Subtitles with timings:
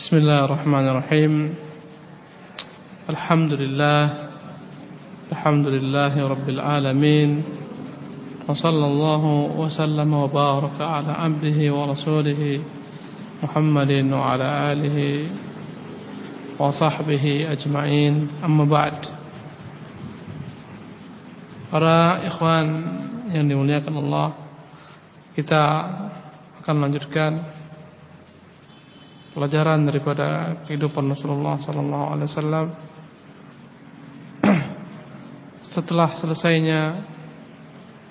[0.00, 1.54] بسم الله الرحمن الرحيم
[3.10, 4.02] الحمد لله
[5.32, 7.44] الحمد لله رب العالمين
[8.48, 9.22] وصلى الله
[9.60, 12.60] وسلم وبارك على عبده ورسوله
[13.42, 14.98] محمد وعلى آله
[16.58, 18.96] وصحبه أجمعين أما بعد
[21.68, 22.66] Para ikhwan
[23.36, 24.32] yang dimuliakan Allah
[25.36, 25.62] Kita
[26.64, 27.59] akan lanjutkan
[29.30, 32.66] Pelajaran daripada kehidupan Rasulullah Sallallahu Alaihi Wasallam.
[35.78, 36.98] Setelah selesainya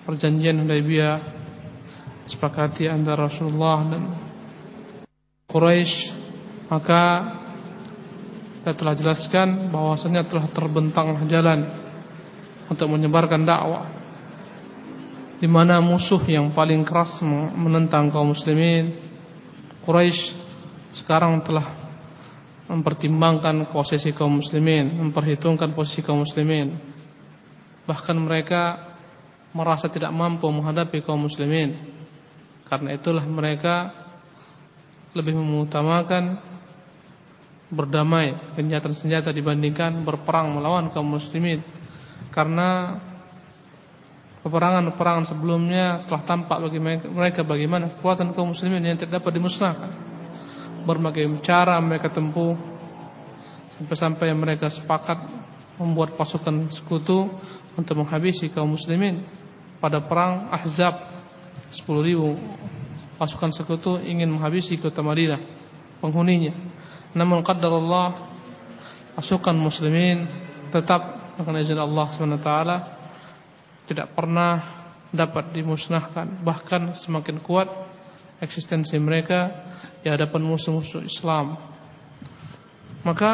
[0.08, 1.20] Perjanjian Hudaibiyah
[2.24, 4.04] Sepakati antara Rasulullah dan
[5.52, 6.16] Quraisy
[6.72, 7.04] Maka
[8.64, 11.68] Kita telah jelaskan bahwasanya telah terbentang jalan
[12.72, 13.92] untuk menyebarkan dakwah
[15.40, 17.20] di mana musuh yang paling keras
[17.60, 18.96] menentang kaum muslimin
[19.84, 20.39] Quraisy
[20.90, 21.90] sekarang telah
[22.70, 26.78] mempertimbangkan posisi kaum muslimin memperhitungkan posisi kaum muslimin.
[27.90, 28.94] Bahkan mereka
[29.50, 31.74] merasa tidak mampu menghadapi kaum muslimin.
[32.70, 33.90] Karena itulah mereka
[35.18, 36.38] lebih mengutamakan
[37.74, 41.66] berdamai dengan senjata dibandingkan berperang melawan kaum muslimin.
[42.30, 43.02] Karena
[44.46, 46.78] peperangan-peperangan sebelumnya telah tampak bagi
[47.10, 50.09] mereka bagaimana kekuatan kaum muslimin yang tidak dapat dimusnahkan.
[50.84, 52.56] Berbagai cara mereka tempuh
[53.80, 55.18] sampai-sampai mereka sepakat
[55.80, 57.32] membuat pasukan sekutu
[57.80, 59.24] untuk menghabisi kaum muslimin
[59.80, 61.00] pada perang Ahzab
[61.72, 65.40] 10.000 pasukan sekutu ingin menghabisi kota Madinah
[66.04, 66.52] penghuninya.
[67.16, 68.16] Namun qaddarullah
[69.16, 70.28] pasukan muslimin
[70.72, 72.52] tetap dengan izin Allah SWT
[73.88, 77.68] tidak pernah dapat dimusnahkan bahkan semakin kuat
[78.44, 79.50] eksistensi mereka
[80.00, 81.60] di hadapan musuh-musuh Islam.
[83.04, 83.32] Maka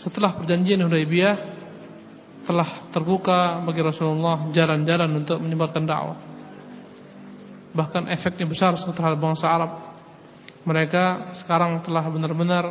[0.00, 1.36] setelah perjanjian Hudaybiyah
[2.44, 6.18] telah terbuka bagi Rasulullah jalan-jalan untuk menyebarkan dakwah.
[7.70, 9.72] Bahkan efeknya besar terhadap bangsa Arab.
[10.64, 12.64] Mereka sekarang telah benar-benar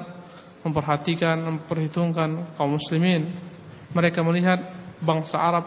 [0.61, 3.33] memperhatikan memperhitungkan kaum muslimin.
[3.95, 4.59] Mereka melihat
[5.01, 5.65] bangsa Arab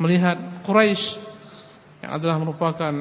[0.00, 1.20] melihat Quraisy
[2.02, 2.94] yang adalah merupakan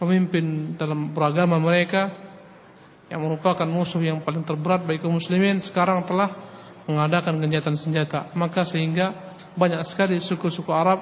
[0.00, 2.25] pemimpin dalam beragama mereka
[3.06, 6.34] yang merupakan musuh yang paling terberat bagi kaum muslimin sekarang telah
[6.86, 9.14] mengadakan genjatan senjata maka sehingga
[9.54, 11.00] banyak sekali suku-suku Arab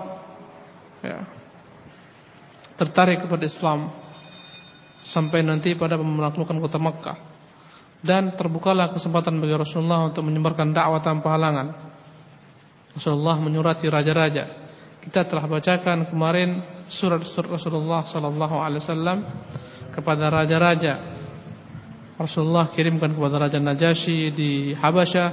[1.01, 1.25] ya,
[2.77, 3.93] tertarik kepada Islam
[5.05, 7.19] sampai nanti pada menaklukkan kota Makkah
[8.05, 11.95] dan terbukalah kesempatan bagi Rasulullah untuk menyebarkan dakwah tanpa halangan
[12.95, 14.45] Rasulullah menyurati raja-raja.
[15.03, 19.19] Kita telah bacakan kemarin surat-surat Rasulullah sallallahu alaihi wasallam
[19.93, 21.14] kepada raja-raja.
[22.15, 25.29] Rasulullah kirimkan kepada Raja Najasyi di Habasyah,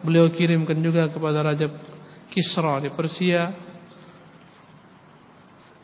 [0.00, 1.68] beliau kirimkan juga kepada Raja
[2.32, 3.52] Kisra di Persia.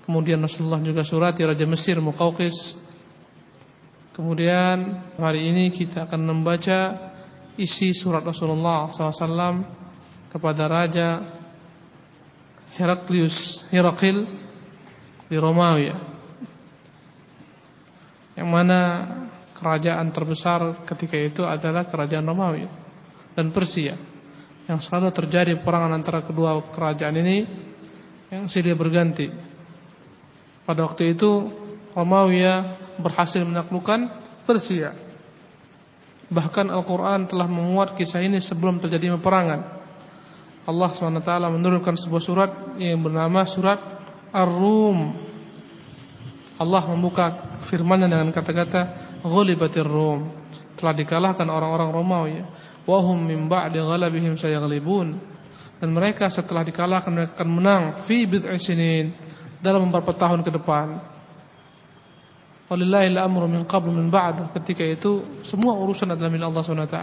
[0.09, 2.75] Kemudian Rasulullah juga surati Raja Mesir Muqawqis.
[4.17, 7.13] Kemudian hari ini kita akan membaca
[7.61, 9.69] isi surat Rasulullah wasallam
[10.33, 11.09] kepada raja
[12.81, 14.25] Heraklius Herakil
[15.29, 15.93] di Romawi
[18.41, 18.81] yang mana
[19.61, 22.65] kerajaan terbesar ketika itu adalah kerajaan Romawi
[23.37, 23.95] dan Persia
[24.65, 27.37] yang selalu terjadi perangan antara kedua kerajaan ini
[28.33, 29.29] yang silih berganti.
[30.65, 31.51] Pada waktu itu
[31.93, 32.47] Romawi
[33.03, 34.07] berhasil menaklukkan
[34.47, 34.95] Persia.
[36.31, 39.83] Bahkan Al-Quran telah memuat kisah ini sebelum terjadi peperangan.
[40.63, 43.83] Allah SWT menurunkan sebuah surat yang bernama surat
[44.31, 45.30] Ar-Rum.
[46.61, 48.81] Allah membuka firman dengan kata-kata
[49.25, 50.29] Ghulibatir Rum.
[50.77, 52.39] Telah dikalahkan orang-orang Romawi.
[52.85, 55.17] Wahum min ba'di ghalabihim sayaghlibun.
[55.81, 59.17] Dan mereka setelah dikalahkan mereka akan menang fi bid'i sinin
[59.65, 61.01] dalam beberapa tahun ke depan.
[62.69, 64.53] Walillahil amru min qabl min ba'd.
[64.61, 66.99] Ketika itu semua urusan adalah milik Allah SWT.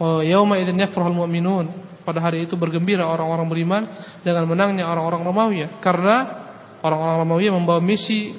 [0.00, 1.68] Wa yauma idzin yafrahul mu'minun.
[2.00, 3.82] Pada hari itu bergembira orang-orang beriman
[4.24, 6.48] dengan menangnya orang-orang Romawi karena
[6.80, 8.32] orang-orang Romawi membawa misi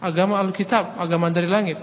[0.00, 1.78] agama Alkitab, agama dari langit.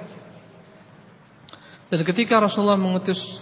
[1.90, 3.38] Dan ketika Rasulullah mengutus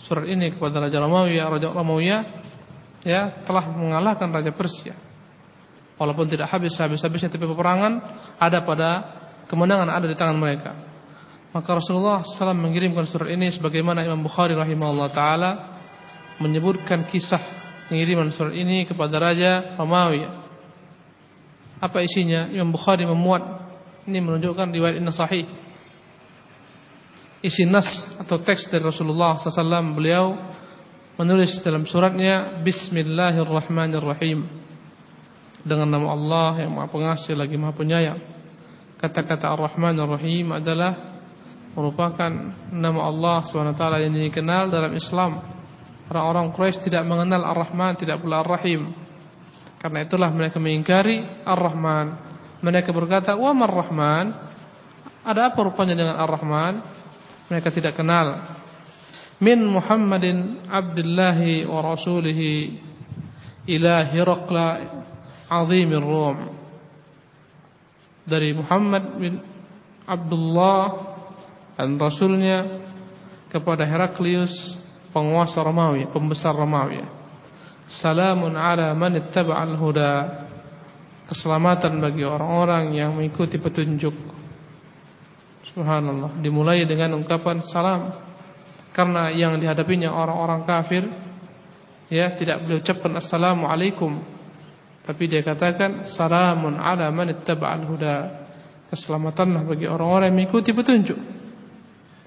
[0.00, 2.08] surat ini kepada Raja Romawi, Raja Romawi
[3.04, 4.96] ya telah mengalahkan Raja Persia.
[6.00, 8.00] Walaupun tidak habis habis-habisnya tapi peperangan
[8.40, 8.90] ada pada
[9.52, 10.72] kemenangan ada di tangan mereka.
[11.52, 15.50] Maka Rasulullah SAW mengirimkan surat ini sebagaimana Imam Bukhari rahimahullah taala
[16.40, 17.42] menyebutkan kisah
[17.92, 20.24] pengiriman surat ini kepada Raja Romawi.
[21.80, 22.44] Apa isinya?
[22.52, 23.40] Imam Bukhari memuat
[24.04, 25.48] ini menunjukkan riwayat ini sahih.
[27.40, 30.36] isi nas atau teks dari Rasulullah SAW beliau
[31.16, 34.44] menulis dalam suratnya Bismillahirrahmanirrahim
[35.64, 38.20] dengan nama Allah yang Maha Pengasih lagi Maha Penyayang.
[39.00, 40.92] Kata-kata Ar-Rahmanir-Rahim adalah
[41.72, 42.28] merupakan
[42.68, 45.40] nama Allah SWT yang dikenal dalam Islam.
[46.12, 48.92] Orang-orang Quraisy tidak mengenal Ar-Rahman, tidak pula Ar-Rahim.
[49.80, 52.06] Karena itulah mereka mengingkari Ar-Rahman.
[52.60, 54.36] Mereka berkata, "Wa Mar-Rahman?"
[55.24, 56.80] Ada apa rupanya dengan Ar-Rahman?
[57.48, 58.56] Mereka tidak kenal.
[59.40, 62.76] Min Muhammadin Abdullahi wa Rasulihi
[63.72, 64.66] ila Hiraqla
[65.48, 66.56] azimir Rum.
[68.28, 69.40] Dari Muhammad bin
[70.04, 70.84] Abdullah
[71.80, 72.68] dan Rasulnya
[73.48, 74.76] kepada Heraklius
[75.10, 77.19] penguasa Romawi, pembesar Romawi.
[77.90, 80.12] Salamun ala man ittaba'al huda.
[81.26, 84.14] Keselamatan bagi orang-orang yang mengikuti petunjuk.
[85.74, 86.38] Subhanallah.
[86.38, 88.14] Dimulai dengan ungkapan salam.
[88.94, 91.06] Karena yang dihadapinya orang-orang kafir,
[92.10, 94.18] ya tidak boleh ucapkan assalamualaikum,
[95.06, 98.16] tapi dia katakan salamun ala man ittaba'al huda.
[98.90, 101.18] Keselamatanlah bagi orang-orang yang mengikuti petunjuk.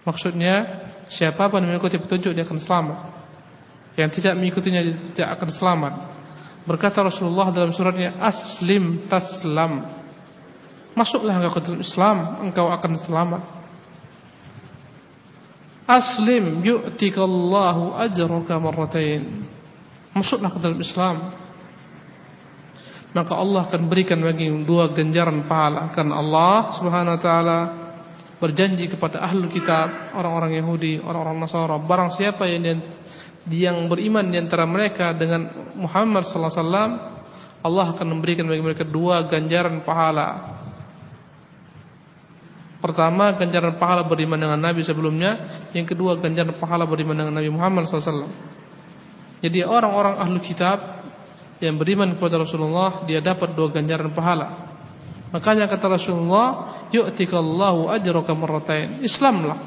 [0.07, 3.22] Maksudnya siapa pun mengikuti petunjuk dia akan selamat.
[3.93, 4.81] Yang tidak mengikutinya
[5.13, 5.93] tidak akan selamat.
[6.63, 9.83] Berkata Rasulullah dalam suratnya aslim taslam.
[10.93, 12.17] Masuklah engkau ke dalam Islam,
[12.49, 13.41] engkau akan selamat.
[15.83, 19.43] Aslim yu'tikallahu ajraka marratain.
[20.15, 21.15] Masuklah ke dalam Islam.
[23.13, 27.59] Maka Allah akan berikan bagi dua ganjaran pahala karena Allah Subhanahu wa taala
[28.41, 32.81] berjanji kepada ahli kitab, orang-orang Yahudi, orang-orang Nasara, barang siapa yang
[33.51, 36.91] yang beriman di antara mereka dengan Muhammad sallallahu alaihi wasallam,
[37.63, 40.59] Allah akan memberikan bagi mereka dua ganjaran pahala.
[42.83, 45.63] Pertama ganjaran pahala beriman dengan Nabi sebelumnya.
[45.71, 48.27] Yang kedua ganjaran pahala beriman dengan Nabi Muhammad SAW
[49.39, 50.99] Jadi orang-orang ahlu kitab
[51.63, 54.75] Yang beriman kepada Rasulullah Dia dapat dua ganjaran pahala.
[55.31, 59.57] Makanya kata Rasulullah Yu'tikallahu ajraka marratain Islamlah.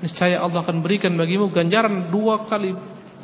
[0.00, 2.72] Niscaya Allah akan berikan bagimu ganjaran dua kali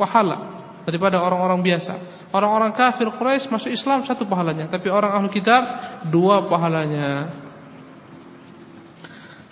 [0.01, 2.25] pahala Daripada orang-orang biasa.
[2.33, 5.61] Orang-orang kafir Quraisy masuk Islam satu pahalanya Tapi orang ahlu kitab
[6.09, 7.29] dua pahalanya.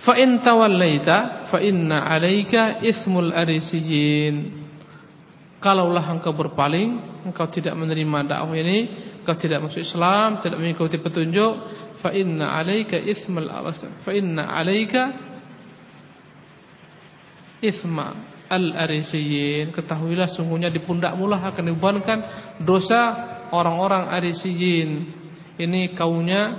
[0.01, 4.65] Fa in tawallaita fa inna 'alaika ismul arisiyin
[5.59, 8.89] kalaulah engkau berpaling engkau tidak menerima dakwah ini
[9.21, 11.53] engkau tidak masuk Islam tidak mengikuti petunjuk
[11.99, 15.03] fa inna 'alaika ismul arisiyin fa inna 'alaika
[17.59, 19.71] isma al-arisiyin.
[19.71, 22.19] Ketahuilah sungguhnya di pundakmu lah akan dibebankan
[22.65, 23.01] dosa
[23.53, 24.91] orang-orang arisiyin.
[25.59, 26.57] Ini kaumnya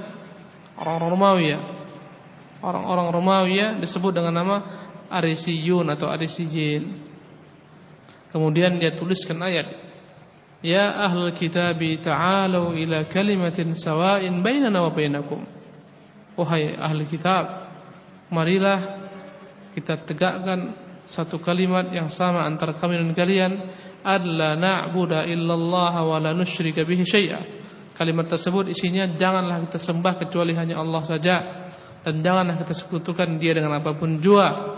[0.77, 1.59] orang-orang Romawi ya.
[2.59, 4.57] Orang-orang Romawi ya, disebut dengan nama
[5.09, 7.07] Arisiyun atau Arisiyin.
[8.29, 9.89] Kemudian dia tuliskan ayat
[10.59, 15.47] Ya ahlul kitabi ta'alu ila kalimatin sawa'in bainana wa bainakum.
[16.35, 17.71] Wahai ahli kitab
[18.29, 18.99] Marilah
[19.73, 20.75] kita tegakkan
[21.09, 23.53] satu kalimat yang sama antara kami dan kalian
[23.99, 27.41] Adla na'buda illallah wa la nushrika bihi syai'a.
[27.99, 31.35] Kalimat tersebut isinya Janganlah kita sembah kecuali hanya Allah saja.
[31.99, 34.77] Dan janganlah kita sekutukan dia dengan apapun jua.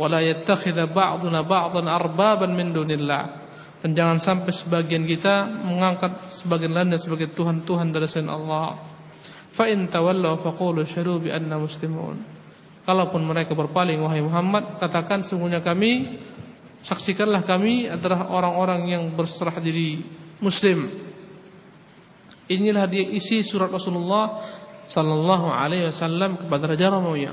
[0.00, 3.44] Wala yattakhidha ba'duna ba'dan arbaban min dunillah.
[3.84, 8.80] Dan jangan sampai sebagian kita mengangkat sebagian lain sebagai tuhan-tuhan dari selain Allah.
[9.52, 12.35] Fa in tawallaw faqulu syahadu bi anna muslimun
[12.86, 16.22] kalaupun mereka berpaling wahai Muhammad katakan sungguhnya kami
[16.86, 20.06] saksikanlah kami adalah orang-orang yang berserah diri
[20.38, 20.86] muslim
[22.46, 24.42] inilah dia isi surat Rasulullah
[24.86, 27.26] sallallahu alaihi wasallam kepada Raja Romawi.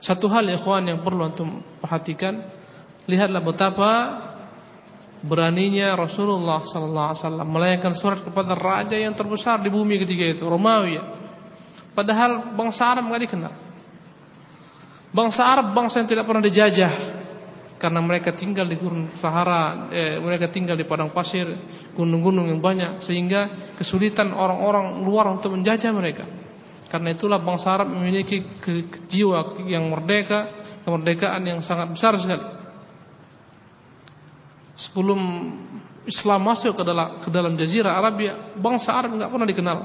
[0.00, 2.44] Satu hal ikhwan yang perlu antum perhatikan,
[3.08, 3.90] lihatlah betapa
[5.24, 10.44] beraninya Rasulullah sallallahu alaihi wasallam melayangkan surat kepada raja yang terbesar di bumi ketika itu,
[10.44, 11.00] Romawi.
[11.96, 13.54] Padahal bangsa Arab enggak dikenal.
[15.16, 16.92] Bangsa Arab bangsa yang tidak pernah dijajah
[17.76, 21.48] karena mereka tinggal di gurun Sahara, eh, mereka tinggal di padang pasir,
[21.96, 26.24] gunung-gunung yang banyak sehingga kesulitan orang-orang luar untuk menjajah mereka.
[26.88, 28.44] Karena itulah bangsa Arab memiliki
[29.08, 30.52] jiwa yang merdeka,
[30.84, 32.44] kemerdekaan yang sangat besar sekali.
[34.76, 35.20] Sebelum
[36.08, 39.78] Islam masuk ke dalam ke dalam jazirah Arabia, bangsa Arab enggak pernah dikenal.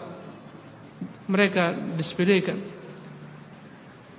[1.27, 2.70] Mereka disepelekan.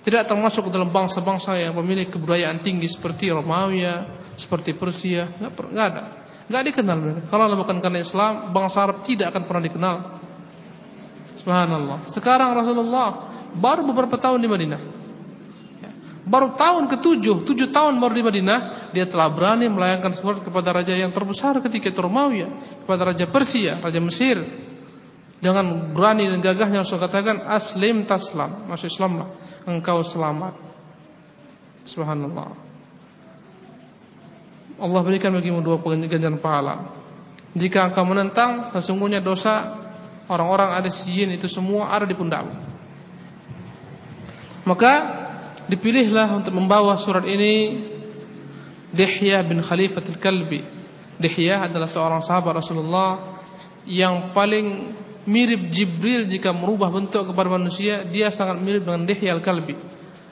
[0.03, 3.87] Tidak termasuk dalam bangsa-bangsa yang memiliki kebudayaan tinggi seperti Romawi,
[4.35, 6.05] seperti Persia, enggak ada.
[6.51, 7.21] Enggak dikenal mereka.
[7.31, 9.97] Kalau bukan karena Islam, bangsa Arab tidak akan pernah dikenal.
[11.39, 11.99] Subhanallah.
[12.11, 14.81] Sekarang Rasulullah baru beberapa tahun di Madinah.
[15.83, 15.91] Ya.
[16.27, 18.59] Baru tahun ke-7, 7 tahun baru di Madinah,
[18.91, 22.47] dia telah berani melayangkan surat kepada raja yang terbesar ketika itu Romawi,
[22.83, 24.39] kepada raja Persia, raja Mesir.
[25.43, 30.55] Jangan berani dan gagahnya Rasul katakan aslim taslam, masuk Islamlah, engkau selamat.
[31.87, 32.55] Subhanallah.
[34.83, 36.91] Allah berikan bagimu dua ganjaran pahala.
[37.53, 39.79] Jika engkau menentang, sesungguhnya dosa
[40.27, 42.55] orang-orang ada itu semua ada di pundakmu.
[44.63, 44.93] Maka
[45.67, 47.87] dipilihlah untuk membawa surat ini
[48.93, 50.63] Dihya bin Khalifatul Kalbi.
[51.19, 53.39] Dihya adalah seorang sahabat Rasulullah
[53.87, 54.95] yang paling
[55.29, 59.75] mirip Jibril jika merubah bentuk kepada manusia, dia sangat mirip dengan Dihya al-Kalbi.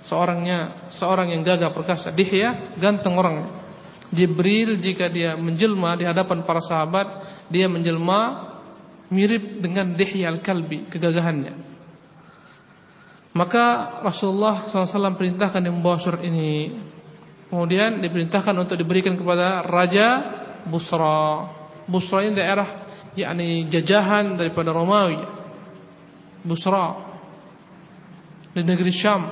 [0.00, 2.10] Seorangnya seorang yang gagah perkasa.
[2.10, 3.48] Dihya ganteng orangnya.
[4.10, 8.50] Jibril jika dia menjelma di hadapan para sahabat, dia menjelma
[9.12, 11.70] mirip dengan Dihya al-Kalbi, kegagahannya.
[13.30, 16.74] Maka Rasulullah SAW perintahkan yang membawa surat ini
[17.50, 20.06] Kemudian diperintahkan untuk diberikan kepada Raja
[20.70, 21.50] Busra
[21.90, 25.18] Busra ini daerah yakni jajahan daripada Romawi
[26.46, 27.10] Busra
[28.50, 29.22] Di negeri Syam.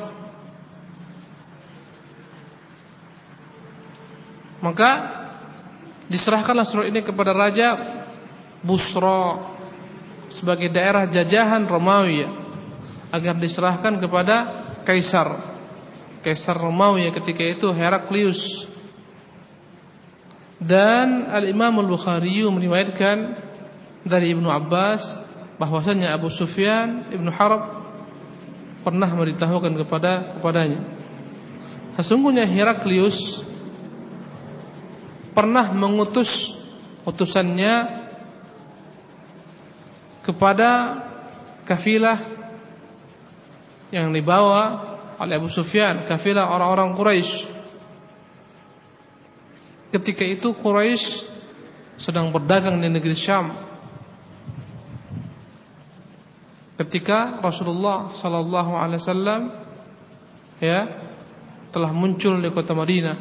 [4.59, 4.91] Maka
[6.09, 7.69] Diserahkanlah surat ini kepada Raja
[8.65, 9.53] Busra
[10.33, 12.25] Sebagai daerah jajahan Romawi
[13.09, 14.37] agar diserahkan kepada
[14.85, 15.41] kaisar.
[16.21, 18.69] Kaisar Romawi ketika itu Heraklius.
[20.61, 23.48] Dan Al-Imam Al-Bukhari meriwayatkan
[24.09, 25.05] dari Ibnu Abbas
[25.61, 27.85] bahwasanya Abu Sufyan Ibnu Harb
[28.83, 30.81] pernah memberitahukan kepada kepadanya
[32.01, 33.45] sesungguhnya Heraklius
[35.37, 36.57] pernah mengutus
[37.07, 38.07] utusannya
[40.27, 41.01] kepada
[41.65, 42.21] kafilah
[43.89, 47.33] yang dibawa oleh Abu Sufyan kafilah orang-orang Quraisy.
[49.89, 51.25] Ketika itu Quraisy
[51.97, 53.68] sedang berdagang di negeri Syam.
[56.79, 59.43] Ketika Rasulullah sallallahu alaihi wasallam
[60.63, 60.81] ya
[61.71, 63.17] telah muncul di kota Madinah.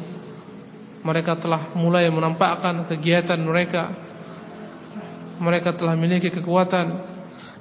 [0.98, 3.94] Mereka telah mulai menampakkan kegiatan mereka.
[5.38, 6.86] Mereka telah memiliki kekuatan.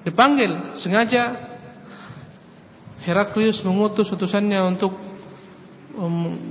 [0.01, 1.53] Dipanggil sengaja
[3.05, 4.97] Heraklius mengutus utusannya untuk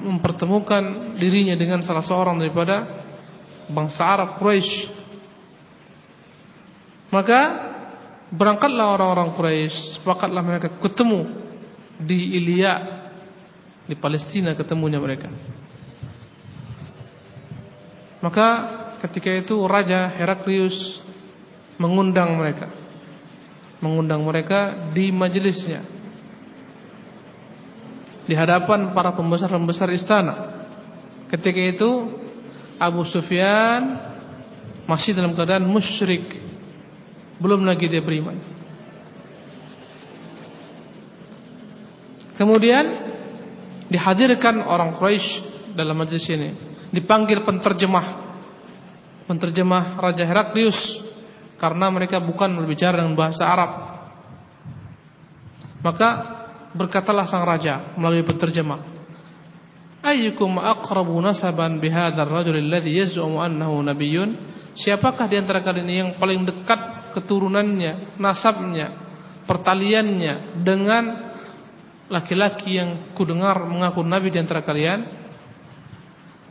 [0.07, 2.87] mempertemukan dirinya dengan salah seorang daripada
[3.67, 4.95] bangsa Arab Quraisy.
[7.11, 7.66] Maka
[8.33, 11.31] berangkatlah orang-orang Quraisy, sepakatlah mereka ketemu
[11.97, 12.73] di Ilya
[13.87, 15.31] di Palestina ketemunya mereka.
[18.21, 18.49] Maka
[19.07, 20.99] ketika itu Raja Heraklius
[21.79, 22.73] mengundang mereka.
[23.79, 25.85] Mengundang mereka di majelisnya
[28.27, 30.67] di hadapan para pembesar-pembesar istana.
[31.31, 31.91] Ketika itu
[32.77, 34.03] Abu Sufyan
[34.87, 36.27] masih dalam keadaan musyrik,
[37.41, 38.37] belum lagi dia beriman.
[42.37, 42.85] Kemudian
[43.89, 46.53] dihadirkan orang Quraisy dalam majlis ini,
[46.93, 48.07] dipanggil penterjemah,
[49.25, 51.05] penterjemah Raja Heraklius.
[51.57, 53.71] Karena mereka bukan berbicara dengan bahasa Arab.
[55.81, 56.09] Maka
[56.77, 58.85] berkatalah sang raja melalui penterjemah.
[60.05, 64.37] Ayyukum aqrabu nasaban bihadzal rajul alladhi yaz'umu annahu nabiyyun?
[64.77, 66.86] Siapakah di antara kalian yang paling dekat
[67.17, 68.93] keturunannya nasabnya
[69.49, 71.33] pertaliannya dengan
[72.13, 75.25] laki-laki yang kudengar mengaku nabi di antara kalian.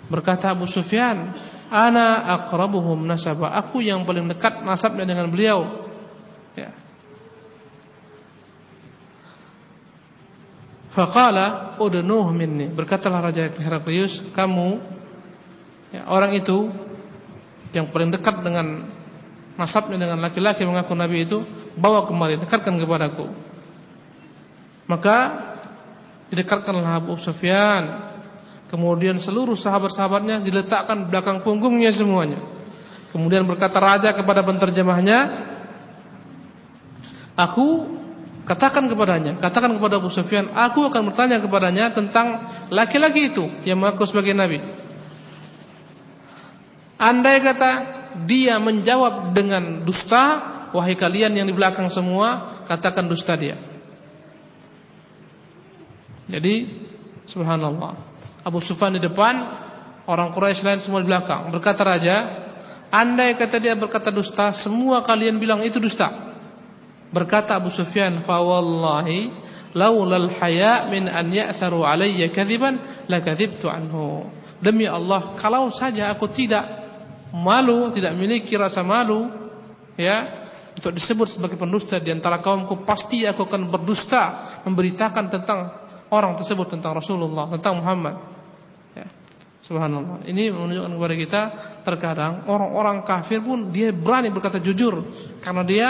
[0.09, 1.33] Berkata Abu Sufyan
[1.69, 3.53] ana aqrabuhum nasaba.
[3.61, 5.85] Aku yang paling dekat nasabnya dengan beliau.
[10.95, 12.71] Faqala udnuh minni.
[12.71, 14.79] Berkatalah Raja Heraklius, kamu
[15.91, 16.71] ya, orang itu
[17.75, 18.94] yang paling dekat dengan
[19.55, 21.43] nasabnya dengan laki-laki mengaku nabi itu,
[21.75, 23.31] bawa kemari, dekatkan kepadaku.
[24.85, 25.17] Maka
[26.29, 28.13] didekatkanlah Abu Sufyan.
[28.69, 32.41] Kemudian seluruh sahabat-sahabatnya diletakkan belakang punggungnya semuanya.
[33.13, 35.19] Kemudian berkata raja kepada penterjemahnya,
[37.39, 37.95] "Aku
[38.45, 44.05] Katakan kepadanya, katakan kepada Abu Sufyan, aku akan bertanya kepadanya tentang laki-laki itu yang mengaku
[44.05, 44.61] sebagai nabi.
[47.01, 47.71] Andai kata
[48.23, 50.23] dia menjawab dengan dusta,
[50.71, 53.59] wahai kalian yang di belakang semua, katakan dusta dia.
[56.31, 56.87] Jadi,
[57.27, 57.93] subhanallah.
[58.47, 59.35] Abu Sufyan di depan,
[60.07, 61.51] orang Quraisy lain semua di belakang.
[61.51, 62.15] Berkata raja,
[62.89, 66.33] andai kata dia berkata dusta, semua kalian bilang itu dusta.
[67.13, 69.45] Berkata Abu Sufyan, "Fa wallahi
[69.75, 74.23] laulal haya min an ya'tharu alayya kadhiban lakadzibtu anhu
[74.63, 76.84] demi Allah kalau saja aku tidak
[77.35, 79.27] malu tidak memiliki rasa malu
[79.99, 84.23] ya untuk disebut sebagai pendusta di antara kaumku pasti aku akan berdusta
[84.63, 85.59] memberitakan tentang
[86.11, 88.15] orang tersebut tentang Rasulullah tentang Muhammad.
[88.95, 89.07] Ya.
[89.67, 90.23] Subhanallah.
[90.27, 91.41] Ini menunjukkan kepada kita
[91.83, 95.03] terkadang orang-orang kafir pun dia berani berkata jujur
[95.43, 95.87] karena dia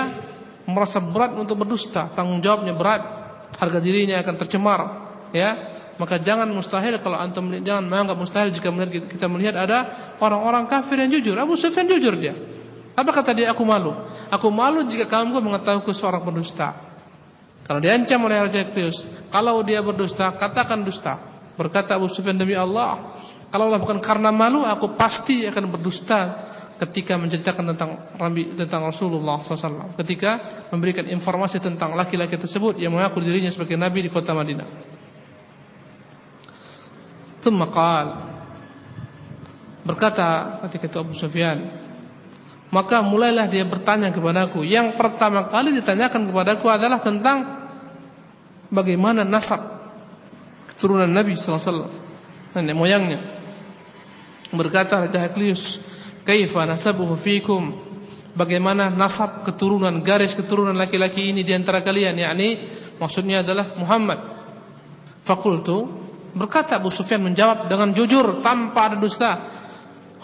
[0.66, 2.10] merasa berat untuk berdusta.
[2.14, 3.02] Tanggung jawabnya berat.
[3.56, 4.80] Harga dirinya akan tercemar
[5.32, 9.78] ya maka jangan mustahil kalau antum jangan menganggap mustahil jika melihat kita melihat ada
[10.20, 11.36] orang-orang kafir yang jujur.
[11.40, 12.36] Abu Sufyan jujur dia.
[12.96, 13.52] Apa kata dia?
[13.52, 13.96] Aku malu.
[14.32, 16.76] Aku malu jika kamu mengetahui seorang pendusta.
[17.66, 21.18] Kalau diancam oleh Raja Krius kalau dia berdusta katakan dusta.
[21.56, 23.16] Berkata Abu Sufyan demi Allah
[23.50, 26.20] kalau bukan karena malu aku pasti akan berdusta
[26.76, 27.92] ketika menceritakan tentang
[28.60, 30.44] tentang Rasulullah SAW ketika
[30.76, 34.68] memberikan informasi tentang laki-laki tersebut yang mengaku dirinya sebagai nabi di kota Madinah.
[37.46, 38.08] Thumma qal.
[39.86, 41.86] Berkata ketika itu Abu Sufyan
[42.74, 44.66] maka mulailah dia bertanya kepadaku.
[44.68, 47.70] Yang pertama kali ditanyakan kepadaku adalah tentang
[48.74, 49.62] bagaimana nasab
[50.74, 51.94] keturunan Nabi sallallahu alaihi wasallam
[52.58, 53.20] nenek moyangnya.
[54.52, 55.80] Berkata Raja Heklius
[56.28, 57.80] kaifa nasabuhu fikum
[58.36, 62.20] bagaimana nasab keturunan garis keturunan laki-laki ini di antara kalian?
[62.20, 62.50] Yakni
[63.00, 64.20] maksudnya adalah Muhammad.
[65.24, 66.05] Faqultu
[66.36, 69.32] berkata Abu Sufyan menjawab dengan jujur tanpa ada dusta.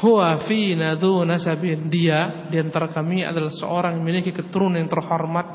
[0.01, 1.87] Huwa fina dzu nasabin.
[1.87, 5.47] Dia di antara kami adalah seorang yang memiliki keturunan yang terhormat.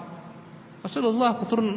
[0.80, 1.76] Rasulullah keturunan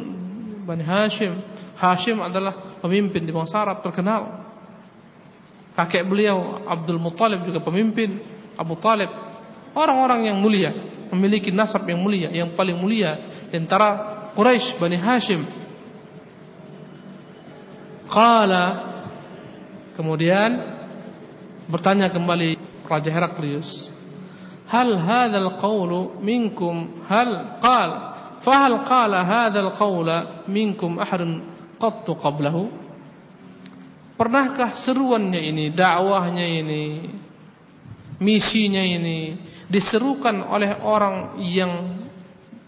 [0.64, 1.44] Bani Hashim.
[1.76, 4.48] Hashim adalah pemimpin di bangsa Arab terkenal.
[5.74, 8.22] Kakek beliau Abdul Muttalib juga pemimpin.
[8.54, 9.08] Abu Talib
[9.74, 10.70] orang-orang yang mulia
[11.10, 13.18] memiliki nasab yang mulia yang paling mulia
[13.50, 15.42] di antara Quraisy Bani Hashim
[18.10, 18.66] qala.
[19.94, 20.50] Kemudian
[21.70, 22.58] bertanya kembali
[22.90, 23.90] Raja Heraklius
[24.70, 27.02] hal hadzal qawlu minkum?
[27.10, 27.98] Hal qala
[28.40, 31.42] fahal qala hadzal qawla minkum ahadun
[31.76, 32.70] qattu qablahu?
[34.14, 36.84] Pernahkah seruannya ini dakwahnya ini
[38.20, 42.04] misinya ini diserukan oleh orang yang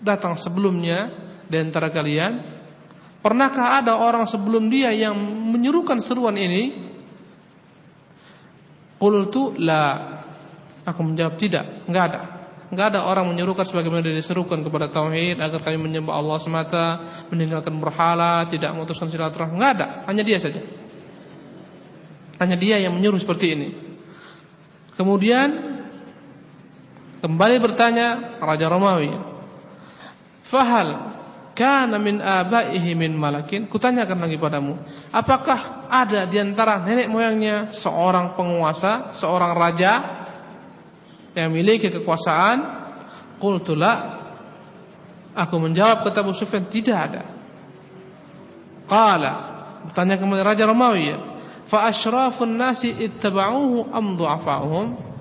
[0.01, 1.13] datang sebelumnya
[1.47, 2.62] di antara kalian?
[3.23, 5.15] Pernahkah ada orang sebelum dia yang
[5.55, 6.91] menyerukan seruan ini?
[8.99, 10.11] Qultu la.
[10.83, 12.21] Aku menjawab tidak, enggak ada.
[12.75, 16.87] Enggak ada orang menyerukan sebagaimana dia diserukan kepada tauhid agar kami menyembah Allah semata,
[17.31, 19.55] meninggalkan berhala, tidak memutuskan silaturahmi.
[19.55, 20.59] Enggak ada, hanya dia saja.
[22.43, 23.69] Hanya dia yang menyuruh seperti ini.
[24.99, 25.79] Kemudian
[27.23, 29.15] kembali bertanya Raja Romawi,
[30.51, 31.12] "Fahal
[31.53, 34.77] kana min abaihi min malakin?" Kutanyakan lagi padamu,
[35.13, 39.93] apakah ada di antara nenek moyangnya seorang penguasa, seorang raja
[41.37, 42.81] yang memiliki kekuasaan?
[43.37, 44.23] Qultu la.
[45.33, 47.23] Aku menjawab kata Abu Sufyan, tidak ada.
[48.85, 49.33] Qala,
[49.89, 51.09] bertanya kepada Raja Romawi,
[51.73, 55.12] fa asyrafun nasi ittaba'uhu am du'afa'uhum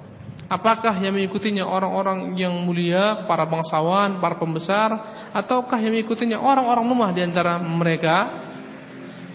[0.51, 4.89] apakah yang mengikutinya orang-orang yang mulia para bangsawan para pembesar?
[5.31, 8.15] Ataukah yang mengikutinya orang-orang lemah di antara mereka?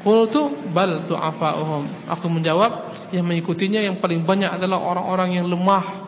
[0.05, 2.13] Qultu bal du'afa'uhum.
[2.13, 6.05] Aku menjawab yang mengikutinya yang paling banyak adalah orang-orang yang lemah.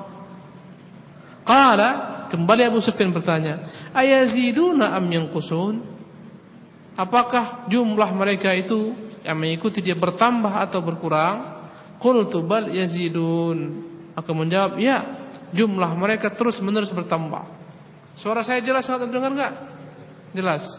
[1.42, 1.90] Qala
[2.28, 3.64] kembali Abu Sufyan bertanya
[3.96, 5.96] ayaziduna am yanqusun?
[6.94, 8.92] Apakah jumlah mereka itu
[9.24, 11.58] yang mengikuti dia bertambah atau berkurang?
[11.98, 15.06] Qultu bal yazidun aku menjawab ya
[15.54, 17.46] jumlah mereka terus menerus bertambah.
[18.18, 19.54] Suara saya jelas sangat dengar enggak?
[20.34, 20.74] Jelas.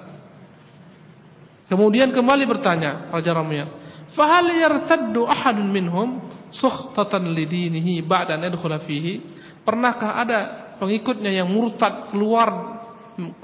[1.72, 3.80] Kemudian kembali bertanya raja ramya
[4.14, 6.10] fahal yartaddu ahadun minhum
[6.50, 9.22] sukhtatan lidinihi ba'da an yadkhula fihi?
[9.62, 10.40] Pernahkah ada
[10.82, 12.82] pengikutnya yang murtad keluar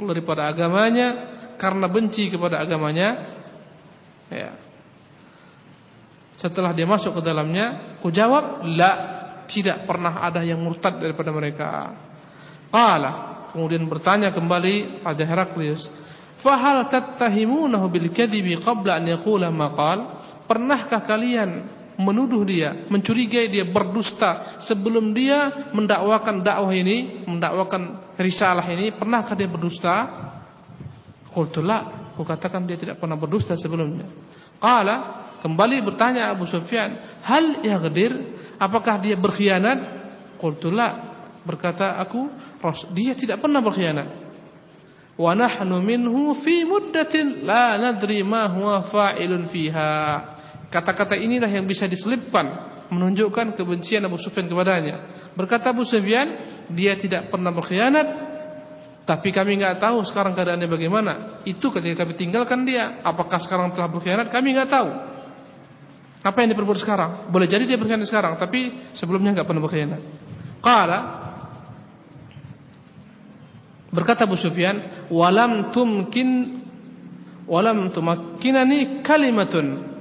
[0.01, 1.29] daripada agamanya
[1.61, 3.37] karena benci kepada agamanya?
[4.31, 4.57] Ya.
[6.35, 9.14] Setelah dia masuk ke dalamnya, ku jawab, la,
[9.45, 11.93] tidak pernah ada yang murtad daripada mereka.
[12.69, 13.11] Qala,
[13.53, 15.87] kemudian bertanya kembali Raja Heraklius,
[16.41, 19.71] "Fahal tattahimunahu bil kadhibi qabla an yaqula ma
[20.45, 21.65] Pernahkah kalian
[21.97, 29.47] menuduh dia, mencurigai dia berdusta sebelum dia mendakwakan dakwah ini, mendakwakan risalah ini, pernahkah dia
[29.47, 29.93] berdusta?
[31.31, 34.07] Qultu la, aku katakan dia tidak pernah berdusta sebelumnya.
[34.59, 38.33] Qala Kembali bertanya Abu Sufyan, "Hal yaghdir?
[38.57, 39.77] Apakah dia berkhianat?"
[40.41, 41.21] Qultu la.
[41.45, 42.33] Berkata aku,
[42.97, 44.25] "Dia tidak pernah berkhianat."
[45.15, 49.91] wa nahnu minhu fi muddatin la nadri ma huwa fa'ilun fiha
[50.67, 54.95] kata-kata inilah yang bisa diselipkan menunjukkan kebencian Abu Sufyan kepadanya
[55.33, 56.35] berkata Abu Sufyan
[56.67, 58.07] dia tidak pernah berkhianat
[59.07, 61.13] tapi kami enggak tahu sekarang keadaannya bagaimana
[61.47, 65.14] itu ketika kami tinggalkan dia apakah sekarang telah berkhianat kami enggak tahu
[66.25, 70.01] apa yang diperbuat sekarang boleh jadi dia berkhianat sekarang tapi sebelumnya enggak pernah berkhianat
[70.65, 71.25] qala
[73.95, 76.59] Berkata Abu Sufyan, "Walam tumkin
[77.47, 79.95] walam tumakkinani kalimatun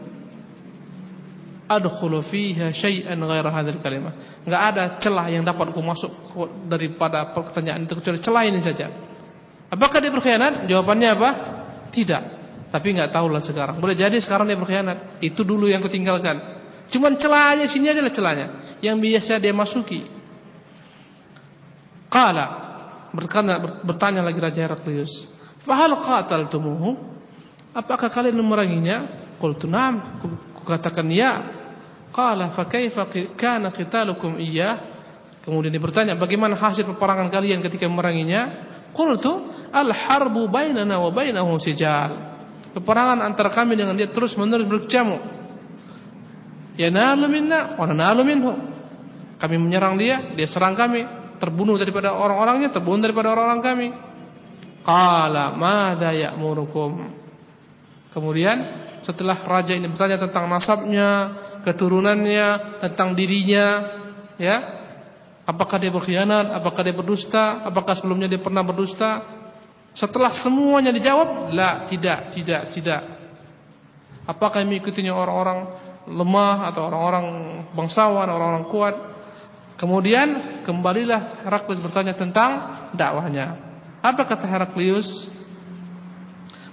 [1.70, 6.10] adkhulu fiha syai'an ghaira hadzal kalimah." Enggak ada celah yang dapat aku masuk
[6.66, 8.90] daripada pertanyaan itu kecuali celah ini saja.
[9.70, 10.66] Apakah dia berkhianat?
[10.66, 11.30] Jawabannya apa?
[11.94, 12.24] Tidak.
[12.74, 13.78] Tapi enggak tahulah sekarang.
[13.78, 15.22] Boleh jadi sekarang dia berkhianat.
[15.22, 16.58] Itu dulu yang ketinggalkan.
[16.90, 18.46] Cuman celahnya sini aja lah celahnya
[18.82, 20.10] yang biasa dia masuki.
[22.10, 22.46] Qala
[23.14, 25.30] bertanya, bertanya lagi Raja Heraklius,
[25.62, 27.14] "Fahal qataltumuhu?"
[27.74, 29.30] Apakah kalian memeranginya?
[29.38, 30.22] Qultu na'am.
[30.62, 31.32] Kukatakan ya.
[32.10, 33.06] Qala fa kaifa
[33.38, 34.82] kana qitalukum iyyah?
[35.46, 42.33] Kemudian dia bertanya, "Bagaimana hasil peperangan kalian ketika memeranginya?" Qultu, "Al-harbu bainana wa bainahu sijal."
[42.74, 45.22] Peperangan antara kami dengan dia terus-menerus berkecamuk.
[46.74, 48.52] Yanalu minna wa nanalu minhu.
[49.38, 51.06] Kami menyerang dia, dia serang kami
[51.38, 53.88] terbunuh daripada orang-orangnya, terbunuh daripada orang-orang kami.
[54.82, 56.92] Qala madza ya'murukum?
[58.14, 58.56] Kemudian
[59.02, 61.34] setelah raja ini bertanya tentang nasabnya,
[61.66, 63.66] keturunannya, tentang dirinya,
[64.38, 64.56] ya.
[65.44, 69.33] Apakah dia berkhianat, apakah dia berdusta, apakah sebelumnya dia pernah berdusta?
[69.94, 73.00] Setelah semuanya dijawab, la, tidak, tidak, tidak.
[74.26, 75.60] Apakah mengikutinya orang-orang
[76.10, 77.26] lemah atau orang-orang
[77.72, 78.94] bangsawan, orang-orang kuat?
[79.78, 82.50] Kemudian kembalilah Heraklius bertanya tentang
[82.94, 83.58] dakwahnya.
[84.02, 85.30] Apa kata Heraklius?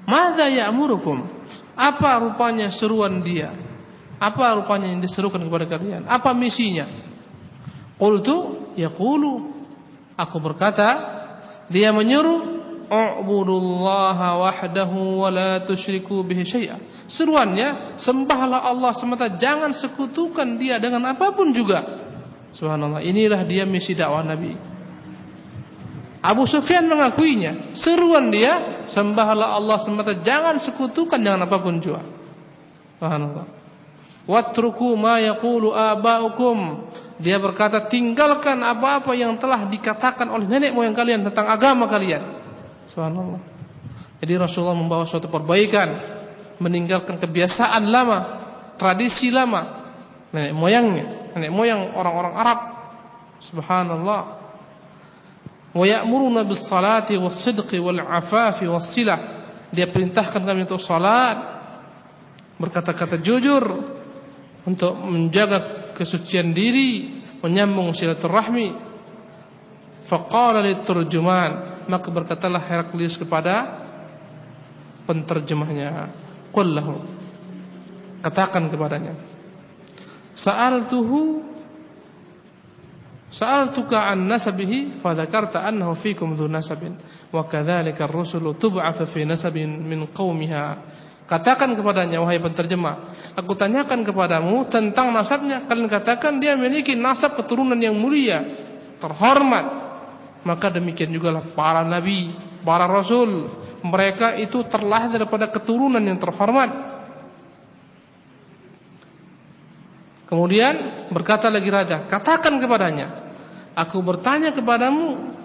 [0.10, 1.22] Mada ya'murukum?
[1.78, 3.54] Apa rupanya seruan dia?
[4.18, 6.10] Apa rupanya yang diserukan kepada kalian?
[6.10, 6.90] Apa misinya?
[8.02, 9.62] Qultu yaqulu
[10.22, 10.90] Aku berkata,
[11.72, 11.90] dia
[12.92, 17.08] U'budullaha wahdahu wa la tusyriku bihi syai'a.
[17.08, 21.80] Seruannya, sembahlah Allah semata, jangan sekutukan dia dengan apapun juga.
[22.52, 24.60] Subhanallah, inilah dia misi dakwah Nabi.
[26.20, 27.72] Abu Sufyan mengakuinya.
[27.80, 32.04] Seruan dia, sembahlah Allah semata, jangan sekutukan dengan apapun juga.
[33.00, 33.48] Subhanallah.
[34.28, 36.92] Watruku ma yaqulu aba'ukum.
[37.24, 42.41] Dia berkata, tinggalkan apa-apa yang telah dikatakan oleh nenek moyang kalian tentang agama kalian.
[42.92, 43.42] Subhanallah.
[44.22, 45.90] Jadi Rasulullah membawa suatu perbaikan,
[46.60, 48.20] meninggalkan kebiasaan lama,
[48.76, 49.82] tradisi lama
[50.32, 52.60] nenek moyangnya nenek moyang orang-orang Arab.
[53.42, 54.22] Subhanallah.
[55.72, 59.48] Wa ya'muruna bis salati was sidqi wal afafi was silah.
[59.72, 61.40] Dia perintahkan kami untuk salat,
[62.60, 63.64] berkata-kata jujur,
[64.68, 68.91] untuk menjaga kesucian diri, menyambung silaturahmi.
[70.12, 73.80] Faqala liturjuman, maka berkatalah Heraklius kepada
[75.08, 76.12] penterjemahnya,
[76.52, 77.00] "Qul lahu"
[78.22, 79.18] Katakan kepadanya,
[80.38, 81.42] sa'altuhu
[83.34, 87.02] sa'altuka an nasabihi fa dzakarta annahu fikum dzu nasabin.
[87.34, 90.94] Wa kadzalika ar-rusulu tub'atsu fi nasabin min qaumiha
[91.26, 92.96] katakan kepadanya wahai penterjemah.
[93.40, 95.66] Aku tanyakan kepadamu tentang nasabnya.
[95.66, 98.44] Kalian katakan dia memiliki nasab keturunan yang mulia
[99.02, 99.81] terhormat
[100.42, 102.34] maka demikian juga lah para nabi
[102.66, 103.50] para rasul
[103.82, 106.92] mereka itu terlahir daripada keturunan yang terhormat
[110.32, 113.36] Kemudian berkata lagi raja, katakan kepadanya,
[113.76, 115.36] aku bertanya kepadamu,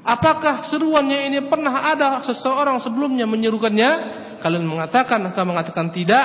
[0.00, 3.90] apakah seruannya ini pernah ada seseorang sebelumnya menyerukannya?
[4.40, 6.24] Kalian mengatakan, engkau mengatakan tidak.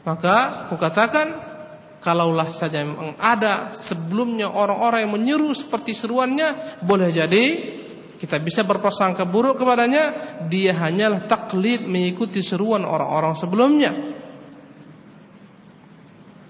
[0.00, 1.53] Maka aku katakan,
[2.04, 7.44] kalaulah saja memang ada sebelumnya orang-orang yang menyeru seperti seruannya, boleh jadi
[8.20, 13.92] kita bisa berprasangka buruk kepadanya, dia hanyalah taklid mengikuti seruan orang-orang sebelumnya.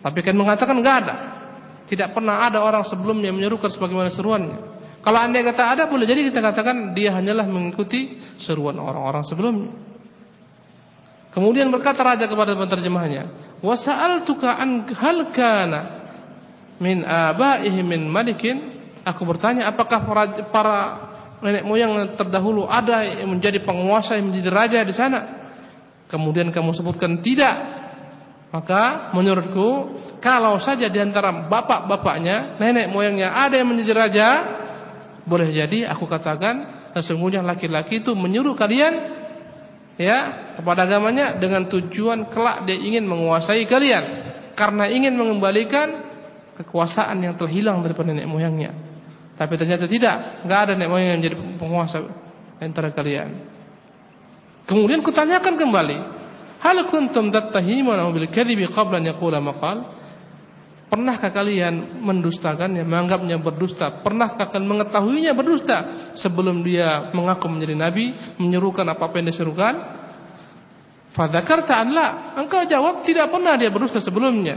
[0.04, 1.16] Tapi kan mengatakan enggak ada.
[1.88, 4.58] Tidak pernah ada orang sebelumnya menyerukan sebagaimana seruannya.
[5.00, 9.72] Kalau anda kata ada, boleh jadi kita katakan dia hanyalah mengikuti seruan orang-orang sebelumnya.
[11.32, 15.80] Kemudian berkata raja kepada penterjemahnya, "Wa sa'altuka an hal kana
[16.76, 20.00] min abaihi min malikin?" Aku bertanya, apakah
[20.48, 20.76] para
[21.44, 25.20] nenek moyang terdahulu ada yang menjadi penguasa yang menjadi raja di sana?
[26.08, 27.84] Kemudian kamu sebutkan tidak.
[28.48, 34.28] Maka menurutku kalau saja di antara bapak-bapaknya, nenek moyangnya ada yang menjadi raja,
[35.28, 39.23] boleh jadi aku katakan sesungguhnya laki-laki itu menyuruh kalian
[39.94, 44.04] ya kepada agamanya dengan tujuan kelak dia ingin menguasai kalian
[44.54, 46.04] karena ingin mengembalikan
[46.54, 48.70] kekuasaan yang telah hilang daripada nenek moyangnya.
[49.34, 51.98] Tapi ternyata tidak, enggak ada nenek moyang yang menjadi penguasa
[52.62, 53.34] antara kalian.
[54.64, 55.98] Kemudian kutanyakan kembali,
[56.62, 59.93] hal kuntum tattahimuna bil kadhibi qabla an yaqula maqal?
[60.94, 63.98] Pernahkah kalian mendustakannya, menganggapnya berdusta?
[63.98, 65.78] Pernahkah kalian mengetahuinya berdusta
[66.14, 69.74] sebelum dia mengaku menjadi nabi, menyerukan apa-apa yang diserukan?
[71.10, 72.08] Fadzakarta an la.
[72.38, 74.54] Engkau jawab tidak pernah dia berdusta sebelumnya.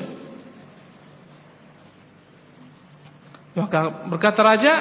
[3.58, 4.74] Maka berkata raja,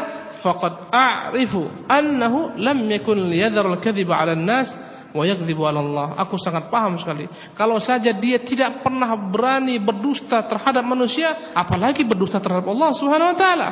[0.44, 4.76] faqad a'rifu annahu lam yakun liyadhar al-kadhiba 'ala an-nas
[5.12, 6.08] wa yakdzibu 'ala Allah.
[6.26, 7.28] Aku sangat paham sekali.
[7.54, 13.38] Kalau saja dia tidak pernah berani berdusta terhadap manusia, apalagi berdusta terhadap Allah Subhanahu wa
[13.38, 13.68] taala.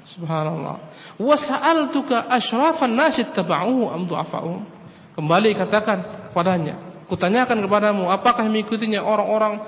[0.00, 0.76] Subhanallah.
[1.20, 4.62] Wa sa'altuka asyrafan nas ittaba'uhu am du'afa'uhum.
[5.18, 9.60] Kembali katakan padanya, kutanyakan kepadamu, apakah mengikutinya orang-orang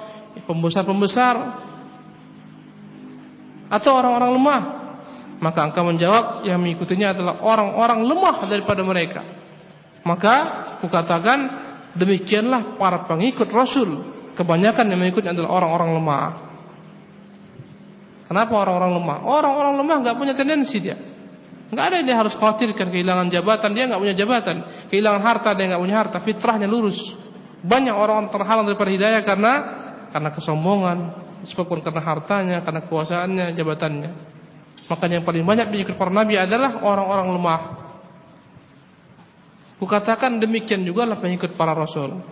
[0.48, 1.34] pembesar-pembesar
[3.68, 4.62] atau orang-orang lemah?
[5.42, 9.41] Maka engkau menjawab yang mengikutinya adalah orang-orang lemah daripada mereka.
[10.02, 10.34] Maka
[10.82, 11.38] kukatakan
[11.94, 14.12] demikianlah para pengikut Rasul.
[14.32, 16.28] Kebanyakan yang mengikutnya adalah orang-orang lemah.
[18.32, 19.18] Kenapa orang-orang lemah?
[19.28, 20.96] Orang-orang lemah enggak punya tendensi dia.
[21.68, 24.56] Enggak ada yang dia harus khawatirkan kehilangan jabatan, dia enggak punya jabatan.
[24.88, 26.16] Kehilangan harta, dia enggak punya harta.
[26.16, 27.12] Fitrahnya lurus.
[27.60, 29.52] Banyak orang terhalang daripada hidayah karena
[30.12, 30.98] karena kesombongan,
[31.44, 34.10] disebabkan karena hartanya, karena kekuasaannya, jabatannya.
[34.88, 37.60] Makanya yang paling banyak pengikut para nabi adalah orang-orang lemah.
[39.82, 42.22] Kukatakan demikian juga lah pengikut para rasul.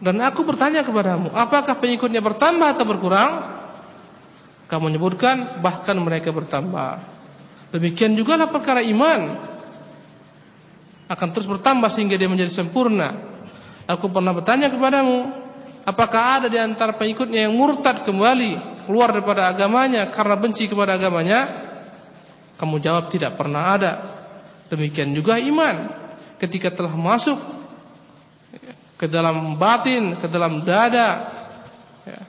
[0.00, 3.60] Dan aku bertanya kepadamu, apakah pengikutnya bertambah atau berkurang?
[4.72, 7.12] Kamu menyebutkan bahkan mereka bertambah.
[7.76, 9.20] Demikian juga lah perkara iman
[11.12, 13.20] akan terus bertambah sehingga dia menjadi sempurna.
[13.84, 15.28] Aku pernah bertanya kepadamu,
[15.84, 21.68] apakah ada di antara pengikutnya yang murtad kembali keluar daripada agamanya karena benci kepada agamanya?
[22.56, 23.92] Kamu jawab tidak pernah ada.
[24.72, 26.01] Demikian juga iman
[26.42, 27.38] ketika telah masuk
[28.98, 31.08] ke dalam batin, ke dalam dada,
[32.02, 32.20] ya,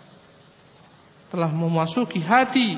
[1.34, 2.78] telah memasuki hati,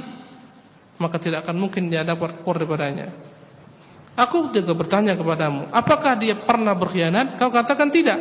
[0.96, 3.12] maka tidak akan mungkin dia dapat keluar daripadanya.
[4.16, 7.36] Aku juga bertanya kepadamu, apakah dia pernah berkhianat?
[7.36, 8.16] Kau katakan tidak.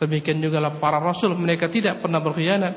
[0.00, 2.72] Demikian juga lah para rasul, mereka tidak pernah berkhianat.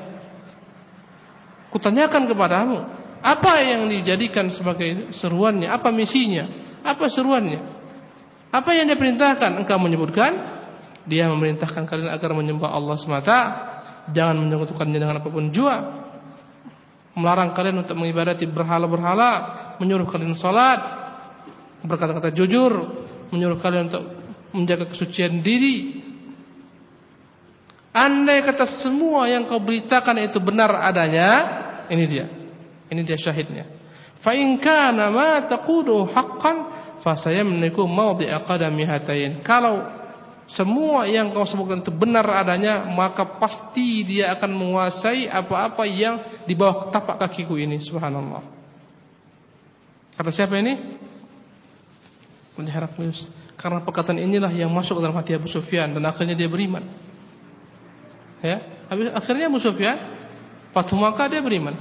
[1.72, 2.78] Kutanyakan kepadamu,
[3.24, 5.72] apa yang dijadikan sebagai seruannya?
[5.72, 6.44] Apa misinya?
[6.84, 7.81] Apa seruannya?
[8.52, 9.64] Apa yang dia perintahkan?
[9.64, 10.60] Engkau menyebutkan
[11.02, 13.38] dia memerintahkan kalian agar menyembah Allah semata,
[14.14, 16.04] jangan menyekutukannya dengan apapun jua.
[17.12, 19.30] Melarang kalian untuk mengibadati berhala-berhala,
[19.82, 20.80] menyuruh kalian salat,
[21.84, 22.72] berkata-kata jujur,
[23.34, 24.04] menyuruh kalian untuk
[24.54, 26.00] menjaga kesucian diri.
[27.92, 31.28] Andai kata semua yang kau beritakan itu benar adanya,
[31.92, 32.24] ini dia.
[32.88, 33.68] Ini dia syahidnya.
[34.22, 39.42] Fa in kana ma taqulu haqqan fasayamniku mawdi'a qadami hatain.
[39.42, 39.82] Kalau
[40.46, 46.54] semua yang kau sebutkan itu benar adanya, maka pasti dia akan menguasai apa-apa yang di
[46.54, 47.82] bawah tapak kakiku ini.
[47.82, 48.42] Subhanallah.
[50.16, 51.02] Kata siapa ini?
[52.62, 53.26] Heraklius.
[53.58, 56.84] Karena perkataan inilah yang masuk dalam hati Abu Sufyan dan akhirnya dia beriman.
[58.38, 58.86] Ya,
[59.18, 59.98] akhirnya Abu Sufyan
[60.72, 61.76] Fatu Makkah dia beriman.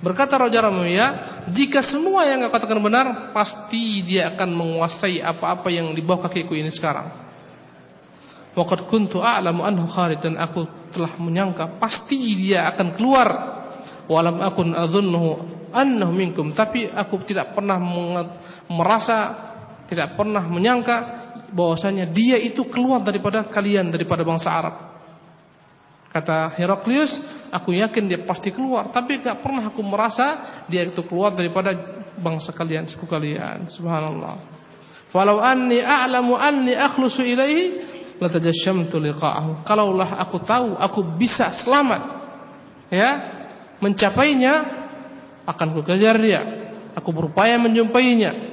[0.00, 1.06] Berkata Raja Ramaya,
[1.52, 6.56] jika semua yang kau katakan benar, pasti dia akan menguasai apa-apa yang di bawah kakiku
[6.56, 7.12] ini sekarang.
[8.56, 13.28] Waqad kuntu a'lamu anhu kharij dan aku telah menyangka pasti dia akan keluar.
[14.10, 15.30] Walam akun adzunnuhu
[15.70, 17.78] annahu minkum, tapi aku tidak pernah
[18.66, 19.38] merasa
[19.86, 20.96] tidak pernah menyangka
[21.54, 24.89] bahwasanya dia itu keluar daripada kalian daripada bangsa Arab.
[26.10, 27.22] Kata Heraklius,
[27.54, 31.70] aku yakin dia pasti keluar, tapi tak pernah aku merasa dia itu keluar daripada
[32.18, 33.70] bangsa kalian, suku kalian.
[33.70, 34.42] Subhanallah.
[35.14, 37.62] Walau anni a'lamu anni akhlusu ilaihi
[38.18, 39.62] latajashamtu liqa'ahu.
[39.62, 42.02] Kalaulah aku tahu aku bisa selamat
[42.90, 43.10] ya,
[43.78, 44.54] mencapainya
[45.46, 46.40] akan kukejar dia.
[46.98, 48.50] Aku berupaya menjumpainya.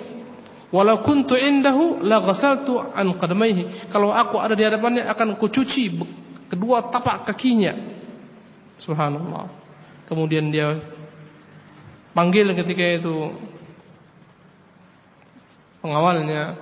[0.70, 3.90] Walau kuntu indahu la ghasaltu an qadamaihi.
[3.90, 5.90] Kalau aku ada di hadapannya akan kucuci
[6.48, 7.76] kedua tapak kakinya.
[8.78, 9.50] Subhanallah.
[10.08, 10.80] Kemudian dia
[12.16, 13.36] panggil ketika itu
[15.84, 16.58] pengawalnya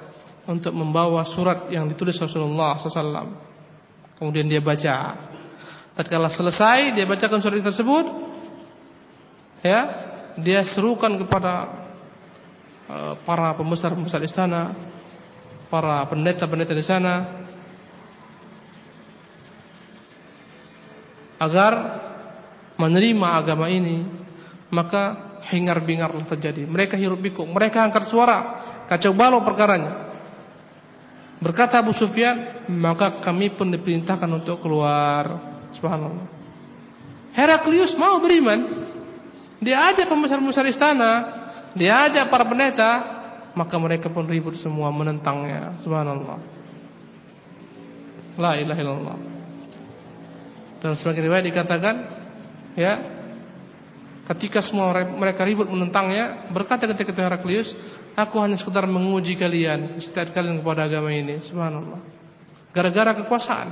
[0.45, 3.33] untuk membawa surat yang ditulis Rasulullah SAW.
[4.17, 5.27] Kemudian dia baca.
[5.95, 8.05] Tatkala selesai dia bacakan surat tersebut,
[9.63, 9.79] ya,
[10.35, 11.71] dia serukan kepada
[12.91, 14.75] uh, para pembesar-pembesar istana,
[15.71, 17.44] para pendeta-pendeta di sana
[21.39, 21.73] agar
[22.75, 24.03] menerima agama ini,
[24.71, 26.65] maka hingar-bingarlah terjadi.
[26.65, 28.37] Mereka hirup pikuk, mereka angkat suara,
[28.89, 30.11] kacau balau perkaranya.
[31.39, 35.55] Berkata Abu Sufyan, maka kami pun diperintahkan untuk keluar.
[35.75, 36.27] Subhanallah.
[37.35, 38.87] Heraklius mau beriman.
[39.59, 41.11] Dia ajak pembesar-pembesar istana,
[41.75, 42.91] dia ajak para pendeta,
[43.55, 45.79] maka mereka pun ribut semua menentangnya.
[45.83, 46.39] Subhanallah.
[48.35, 49.17] La ilaha illallah.
[50.83, 51.95] Dan sebagai riwayat dikatakan,
[52.75, 52.93] ya,
[54.33, 57.77] ketika semua mereka ribut menentangnya, berkata ketika Heraklius,
[58.17, 61.41] aku hanya sekedar menguji kalian, setiap kalian kepada agama ini.
[61.45, 62.01] Subhanallah.
[62.75, 63.69] Gara-gara kekuasaan.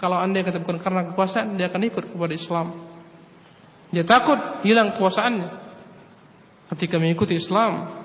[0.00, 2.66] Kalau anda kata bukan karena kekuasaan, dia akan ikut kepada Islam.
[3.92, 5.48] Dia takut hilang kekuasaannya
[6.72, 8.00] ketika mengikuti Islam.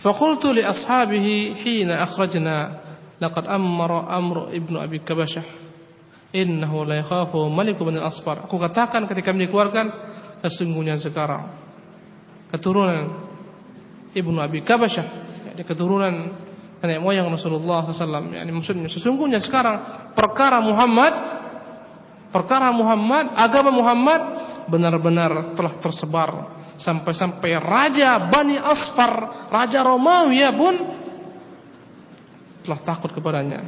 [0.00, 2.00] Faqultu li ashabihi hina
[3.20, 5.44] laqad amara Amr ibn Abi Kabashah
[6.32, 8.48] innahu la yakhafu Malik bin al-Asfar.
[8.48, 9.86] Aku katakan ketika dikeluarkan
[10.40, 11.52] sesungguhnya sekarang
[12.50, 13.28] keturunan
[14.10, 15.06] Ibnu Abi Kabashah
[15.52, 16.14] yakni keturunan
[16.80, 21.12] nenek moyang Rasulullah alaihi wasallam maksudnya sesungguhnya sekarang perkara Muhammad
[22.30, 24.20] perkara Muhammad, agama Muhammad
[24.70, 26.30] benar-benar telah tersebar
[26.78, 30.74] sampai-sampai raja Bani Asfar, raja Romawi pun
[32.64, 33.64] telah takut kepadanya.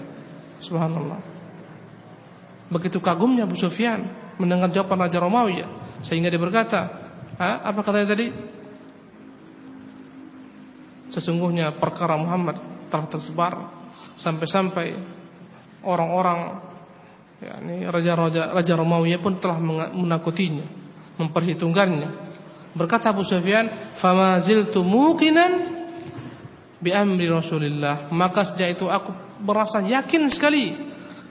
[0.63, 1.21] Subhanallah.
[2.73, 4.09] Begitu kagumnya Abu Sufyan
[4.41, 5.61] mendengar jawaban raja Romawi
[6.01, 6.81] sehingga dia berkata,
[7.37, 8.33] ha, apa katanya tadi?
[11.13, 12.57] Sesungguhnya perkara Muhammad
[12.89, 13.55] telah tersebar
[14.17, 14.97] sampai-sampai
[15.85, 16.73] orang-orang
[17.43, 17.59] Ya,
[17.91, 19.59] raja-raja raja Romawi pun telah
[19.91, 20.63] menakutinya,
[21.19, 22.31] memperhitungkannya.
[22.79, 23.67] Berkata Abu Sufyan,
[23.99, 25.82] "Fama ziltu muqinan
[26.83, 30.75] bi amri Rasulillah." Maka sejak itu aku merasa yakin sekali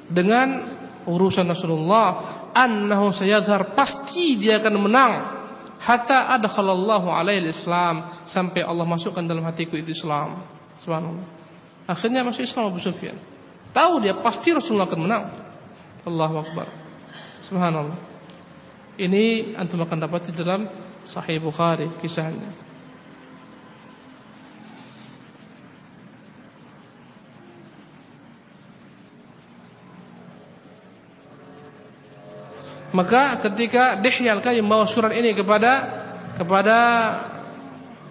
[0.08, 0.64] dengan
[1.06, 2.08] urusan Rasulullah,
[2.56, 5.14] annahu sayazhar pasti dia akan menang.
[5.82, 10.46] Hatta adkhalallahu alaihi Islam sampai Allah masukkan dalam hatiku itu Islam.
[10.80, 11.26] Subhanallah.
[11.90, 13.18] Akhirnya masuk Islam Abu Sufyan.
[13.74, 15.26] Tahu dia pasti Rasulullah akan menang.
[16.02, 16.68] Allahu Akbar
[17.46, 17.98] Subhanallah
[18.98, 20.66] Ini antum akan dapat di dalam
[21.06, 22.71] Sahih Bukhari kisahnya
[33.02, 35.72] Maka ketika Dihyal Qayyim membawa surat ini kepada
[36.38, 36.78] kepada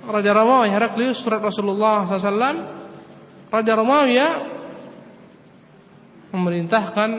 [0.03, 2.35] Raja Romawi Heraklius surat Rasulullah SAW
[3.55, 4.29] Raja Romawi ya
[6.35, 7.11] memerintahkan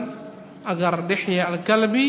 [0.68, 2.08] agar Dihya Al-Kalbi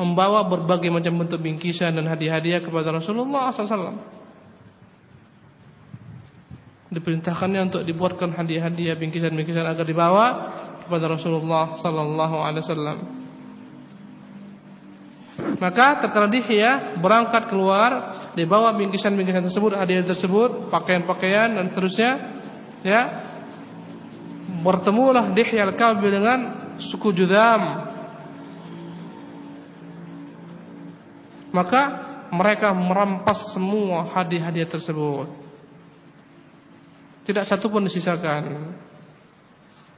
[0.00, 4.00] membawa berbagai macam bentuk bingkisan dan hadiah-hadiah kepada Rasulullah SAW.
[6.92, 10.26] Diperintahkannya untuk dibuatkan hadiah-hadiah bingkisan-bingkisan agar dibawa
[10.84, 13.21] kepada Rasulullah SAW.
[15.32, 22.10] Maka terkala Dihya berangkat keluar, dibawa bingkisan-bingkisan tersebut, hadiah tersebut, pakaian-pakaian dan seterusnya,
[22.84, 23.00] ya,
[24.60, 26.38] bertemulah Dihya Al-Kalbi dengan
[26.76, 27.92] suku Judam
[31.52, 31.82] Maka
[32.32, 35.28] mereka merampas semua hadiah-hadiah tersebut.
[37.28, 38.72] Tidak satu pun disisakan.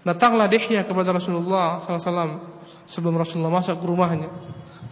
[0.04, 4.28] Datanglah Dihya kepada Rasulullah SAW sebelum Rasulullah masuk ke rumahnya.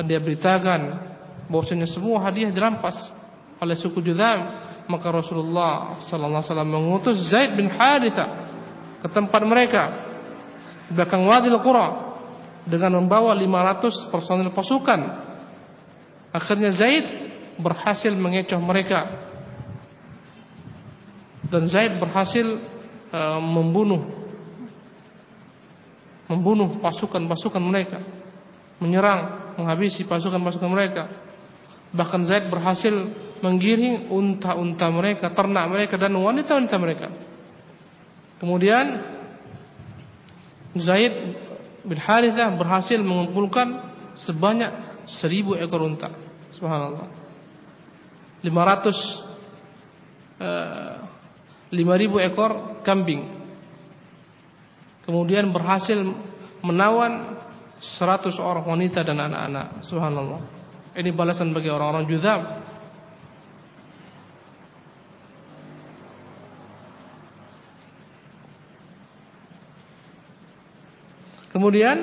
[0.01, 1.13] Dan dia beritakan
[1.53, 3.13] bahwasanya semua hadiah dirampas
[3.61, 4.73] oleh suku Judam.
[4.89, 8.25] Maka Rasulullah SAW mengutus Zaid bin Haritha
[9.05, 9.83] ke tempat mereka
[10.89, 12.17] di belakang Wadil Qura
[12.65, 15.01] dengan membawa 500 personil pasukan.
[16.33, 17.05] Akhirnya Zaid
[17.61, 19.29] berhasil mengecoh mereka.
[21.53, 22.49] Dan Zaid berhasil
[23.13, 24.22] uh, membunuh
[26.33, 28.01] membunuh pasukan-pasukan mereka,
[28.81, 31.13] menyerang, menghabisi pasukan-pasukan mereka.
[31.93, 32.93] Bahkan Zaid berhasil
[33.45, 37.13] menggiring unta-unta mereka, ternak mereka dan wanita-wanita mereka.
[38.41, 39.05] Kemudian
[40.73, 41.37] Zaid
[41.85, 44.73] bin Harithah berhasil mengumpulkan sebanyak
[45.05, 46.09] seribu ekor unta.
[46.57, 47.13] Subhanallah.
[48.41, 48.51] 500
[50.41, 50.97] uh,
[51.71, 53.42] 5000 ekor kambing.
[55.03, 55.99] Kemudian berhasil
[56.63, 57.39] menawan
[57.83, 59.83] 100 orang wanita dan anak-anak.
[59.83, 60.41] Subhanallah.
[60.95, 62.41] Ini balasan bagi orang-orang juzam.
[71.53, 71.97] Kemudian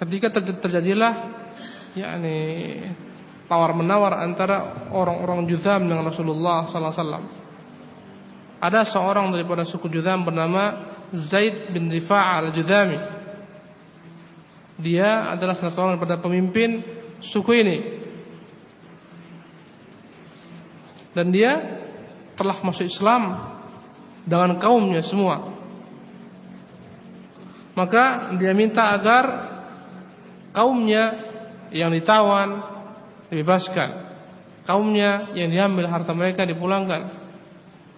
[0.00, 1.36] ketika terjadilah
[1.92, 2.38] yakni
[3.44, 7.24] tawar menawar antara orang-orang Juzam dengan Rasulullah sallallahu alaihi wasallam.
[8.60, 12.98] Ada seorang daripada suku Juzam bernama Zaid bin Rifa' al-Juzami.
[14.80, 16.84] Dia adalah salah seorang daripada pemimpin
[17.24, 17.78] suku ini.
[21.16, 21.52] Dan dia
[22.36, 23.48] telah masuk Islam
[24.24, 25.52] dengan kaumnya semua.
[27.76, 29.24] Maka dia minta agar
[30.52, 31.16] kaumnya
[31.72, 32.60] yang ditawan
[33.28, 34.08] dibebaskan.
[34.64, 37.19] Kaumnya yang diambil harta mereka dipulangkan.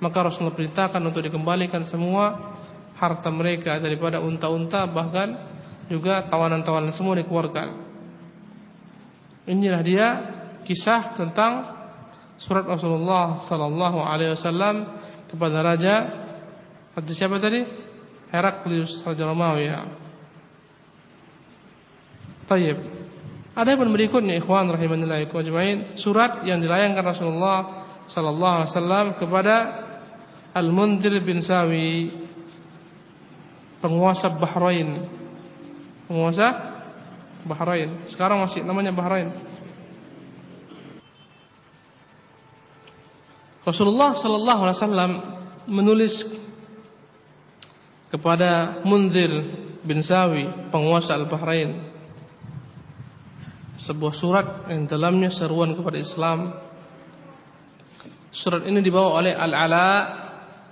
[0.03, 2.59] Maka Rasulullah perintahkan untuk dikembalikan semua
[2.99, 5.39] harta mereka daripada unta-unta bahkan
[5.87, 7.69] juga tawanan-tawanan semua dikeluarkan.
[9.47, 10.07] Inilah dia
[10.67, 11.79] kisah tentang
[12.35, 14.91] surat Rasulullah sallallahu alaihi wasallam
[15.31, 15.95] kepada raja
[16.93, 17.65] Raja siapa tadi?
[18.29, 19.81] Heraklius Raja Romawi ya.
[22.45, 22.79] Tayyib.
[23.53, 27.59] Ada pun berikutnya ikhwan rahimanillah ajmain surat yang dilayangkan Rasulullah
[28.09, 29.55] sallallahu alaihi wasallam kepada
[30.53, 32.13] Al-Munzir bin Sawi
[33.81, 35.09] penguasa Bahrain.
[36.07, 36.49] Penguasa
[37.49, 38.05] Bahrain.
[38.07, 39.33] Sekarang masih namanya Bahrain.
[43.63, 45.13] Rasulullah sallallahu alaihi wasallam
[45.71, 46.27] menulis
[48.11, 49.31] kepada Munzir
[49.83, 51.81] bin Sawi, penguasa Al-Bahrain,
[53.81, 56.55] sebuah surat yang dalamnya seruan kepada Islam.
[58.33, 59.89] Surat ini dibawa oleh Al-Ala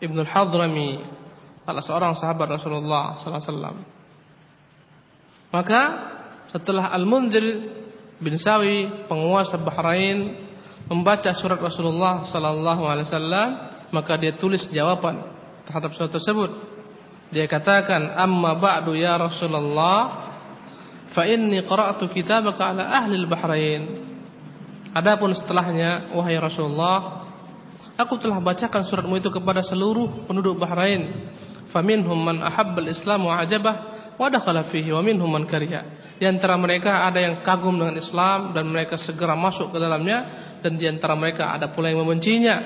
[0.00, 0.90] Ibn Al-Hadrami,
[1.64, 3.76] salah seorang sahabat Rasulullah sallallahu alaihi wasallam.
[5.50, 5.82] Maka
[6.50, 7.46] setelah Al-Munzir
[8.20, 10.50] bin Sawi, penguasa Bahrain,
[10.90, 13.48] membaca surat Rasulullah sallallahu alaihi wasallam
[13.94, 15.22] maka dia tulis jawaban
[15.62, 16.50] terhadap surat tersebut
[17.30, 20.30] dia katakan amma ba'du ya Rasulullah
[21.14, 23.82] fa inni qara'tu kitabaka ala ahli al-bahrain
[24.90, 27.19] adapun setelahnya wahai Rasulullah
[28.00, 31.32] aku telah bacakan suratmu itu kepada seluruh penduduk Bahrain
[31.70, 36.12] faminhum man ahabbal islam wa ajabah wa dakhala fihi wa minhum man kariha.
[36.20, 40.28] Di antara mereka ada yang kagum dengan Islam dan mereka segera masuk ke dalamnya
[40.60, 42.56] dan di antara mereka ada pula yang membencinya.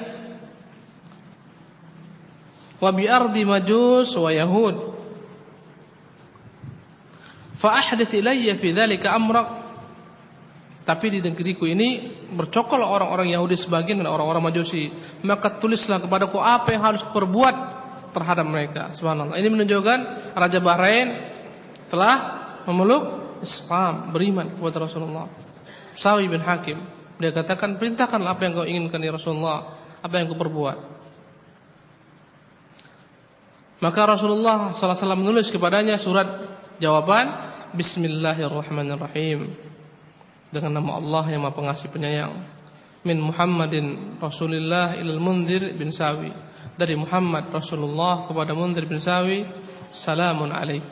[2.83, 4.77] Wa bi ardi majus wa yahud.
[7.63, 9.64] Fa ahdits ilayya fi dzalika amra
[10.85, 14.93] tapi di negeriku ini bercokol orang-orang Yahudi sebagian dan orang-orang Majusi.
[15.25, 17.57] Maka tulislah kepadaku apa yang harus perbuat
[18.13, 18.93] terhadap mereka.
[18.93, 19.41] Subhanallah.
[19.41, 19.99] Ini menunjukkan
[20.37, 21.09] Raja Bahrain
[21.89, 22.17] telah
[22.69, 25.27] memeluk Islam, beriman kepada Rasulullah.
[25.97, 26.85] Sawi bin Hakim,
[27.17, 30.93] dia katakan perintahkanlah apa yang kau inginkan ya Rasulullah, apa yang kau perbuat.
[33.81, 36.29] Maka Rasulullah sallallahu alaihi wasallam menulis kepadanya surat
[36.81, 39.74] jawaban Bismillahirrahmanirrahim
[40.55, 42.39] dengan nama Allah yang Maha Pengasih Penyayang.
[43.03, 46.31] Min Muhammadin Rasulillah ilal Munzir bin Sawi.
[46.79, 49.43] Dari Muhammad Rasulullah kepada Munzir bin Sawi,
[49.91, 50.87] salamun alaik.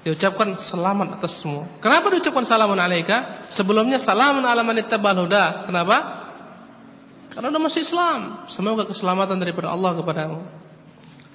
[0.00, 1.68] Diucapkan selamat atas semua.
[1.78, 3.46] Kenapa diucapkan salamun alaika?
[3.52, 5.68] Sebelumnya salamun ala man ittabal huda.
[5.68, 5.96] Kenapa?
[7.36, 8.48] Karena anda masih Islam.
[8.48, 10.40] Semoga keselamatan daripada Allah kepadamu.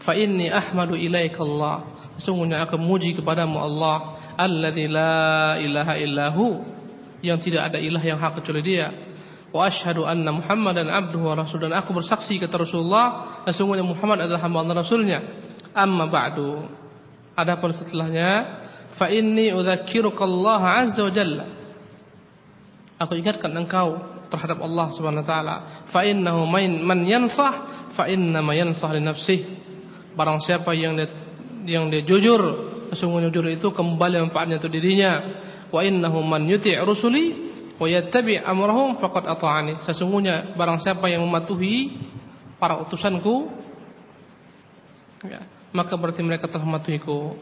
[0.01, 1.85] Fa inni ahmadu ilaika Allah.
[2.17, 6.45] Sesungguhnya aku memuji kepadamu Allah, alladzi la ilaha illahu,
[7.25, 8.87] yang tidak ada ilah yang hak kecuali Dia.
[9.55, 14.43] Wa asyhadu anna Muhammadan abduhu wa rasul dan aku bersaksi kata Rasulullah, sesungguhnya Muhammad adalah
[14.43, 15.19] hamba dan rasulnya.
[15.71, 16.67] Amma ba'du.
[17.39, 18.63] Adapun setelahnya
[18.99, 21.45] fa inni udzakirukallah azza wa jalla.
[22.99, 25.55] Aku ingatkan engkau terhadap Allah Subhanahu wa taala.
[25.87, 29.47] Fa innahu man yansah fa inna ma yansah li nafsihi.
[30.15, 31.11] Barang siapa yang dia,
[31.67, 32.39] yang dia jujur,
[32.91, 35.11] sesungguhnya jujur itu kembali manfaatnya untuk dirinya.
[35.73, 37.23] Wa innahu man yuti' rusuli
[37.75, 39.81] wa yattabi' amrahum faqad ata'ani.
[39.83, 41.97] Sesungguhnya barang siapa yang mematuhi
[42.61, 43.51] para utusanku
[45.27, 45.43] ya,
[45.75, 47.35] maka berarti mereka telah mematuhiku.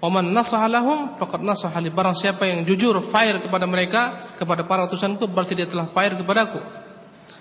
[0.00, 4.88] Oman nasaha lahum faqad nasaha li barang siapa yang jujur fair kepada mereka kepada para
[4.88, 6.60] utusanku berarti dia telah fair kepadaku.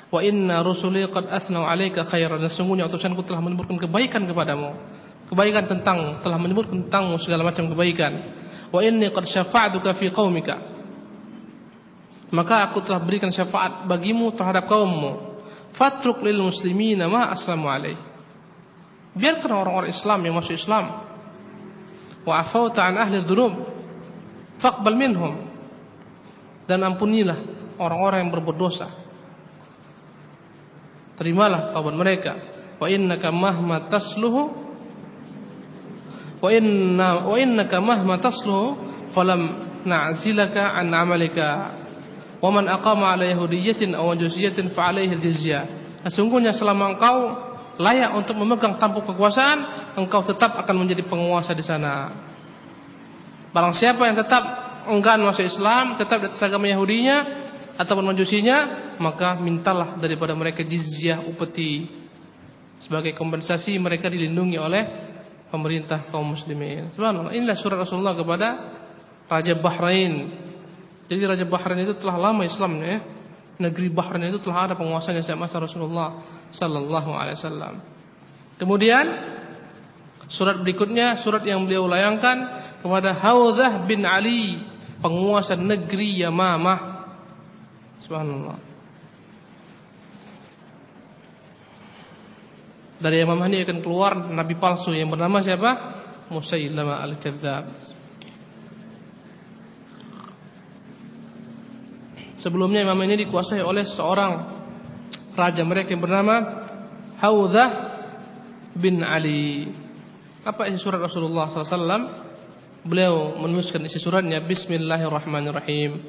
[0.10, 4.74] Wa inna rusuli qad asnau alayka khairan sesungguhnya utusanku telah menyebutkan kebaikan kepadamu.
[5.30, 8.14] Kebaikan tentang telah menyebutkan tentangmu segala macam kebaikan.
[8.74, 10.58] Wa inni qad syafa'tuka fi qaumika.
[12.30, 15.42] Maka aku telah berikan syafaat bagimu terhadap kaummu.
[15.74, 17.98] Fatruk lil muslimina ma aslamu alaihi.
[19.18, 21.10] Biarkan orang-orang Islam yang masuk Islam.
[22.26, 23.54] Wa afauta an ahli dhunub.
[24.62, 25.46] Faqbal minhum.
[26.70, 27.38] Dan ampunilah
[27.82, 28.88] orang-orang yang berbuat dosa.
[31.18, 32.34] Terimalah taubat mereka.
[32.78, 34.69] Wa innaka mahma tasluhu
[36.40, 38.76] wa inna wa innaka mahma tasluhu
[39.12, 41.80] falam na'zilaka an amalika
[42.40, 45.64] Wa man aqama 'ala yahudiyyatin aw majusiyyatin fa 'alaihi al-jizyah.
[46.08, 47.36] Sesungguhnya selama engkau
[47.76, 52.16] layak untuk memegang tampuk kekuasaan, engkau tetap akan menjadi penguasa di sana.
[53.52, 54.44] Barang siapa yang tetap
[54.88, 57.18] enggan masuk Islam, tetap di atas agama Yahudinya
[57.76, 58.58] ataupun Majusinya,
[59.04, 61.92] maka mintalah daripada mereka jizyah upeti
[62.80, 64.84] sebagai kompensasi mereka dilindungi oleh
[65.50, 66.94] pemerintah kaum muslimin.
[66.94, 67.34] Subhanallah.
[67.34, 68.48] Inilah surat Rasulullah kepada
[69.30, 70.14] Raja Bahrain.
[71.10, 73.00] Jadi Raja Bahrain itu telah lama Islamnya ya
[73.60, 77.74] negeri Bahrain itu telah ada penguasanya sejak masa Rasulullah sallallahu alaihi wasallam.
[78.56, 79.06] Kemudian
[80.32, 84.64] surat berikutnya surat yang beliau layangkan kepada Haudzah bin Ali,
[85.04, 86.80] penguasa negeri Yamamah.
[88.00, 88.69] Subhanallah.
[93.00, 95.72] Dari Yamamah ini akan keluar nabi palsu yang bernama siapa?
[96.30, 97.66] Musailamah al-Kadzdzab.
[102.40, 104.32] Sebelumnya imam ini dikuasai oleh seorang
[105.36, 106.36] raja mereka yang bernama
[107.20, 107.70] Haudzah
[108.76, 109.68] bin Ali.
[110.48, 112.28] Apa isi surat Rasulullah SAW?
[112.88, 116.00] Beliau menuliskan isi suratnya Bismillahirrahmanirrahim.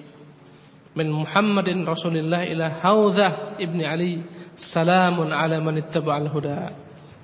[0.95, 4.23] Min Muhammadin Rasulillah ila Haudzah ibn Ali.
[4.57, 6.73] Salamun ala man ittaba'al huda.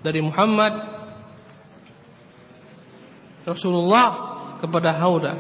[0.03, 0.75] Dari Muhammad
[3.47, 4.09] Rasulullah
[4.59, 5.39] kepada Haudzah.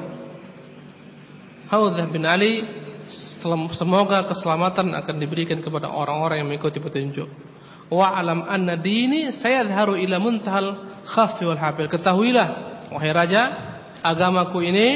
[1.66, 2.62] Haudzah bin Ali
[3.74, 7.26] semoga keselamatan akan diberikan kepada orang-orang yang mengikuti petunjuk.
[7.90, 11.86] Wa alam anna dini sayadharu ila muntahal khafi wal habil.
[11.90, 12.48] Ketahuilah
[12.90, 13.42] wahai raja,
[14.02, 14.88] agamaku ini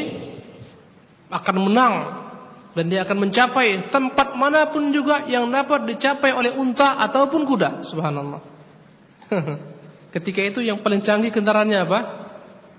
[1.31, 1.95] akan menang
[2.71, 7.83] dan dia akan mencapai tempat manapun juga yang dapat dicapai oleh unta ataupun kuda.
[7.83, 8.41] Subhanallah.
[10.15, 12.01] Ketika itu yang paling canggih kendaraannya apa?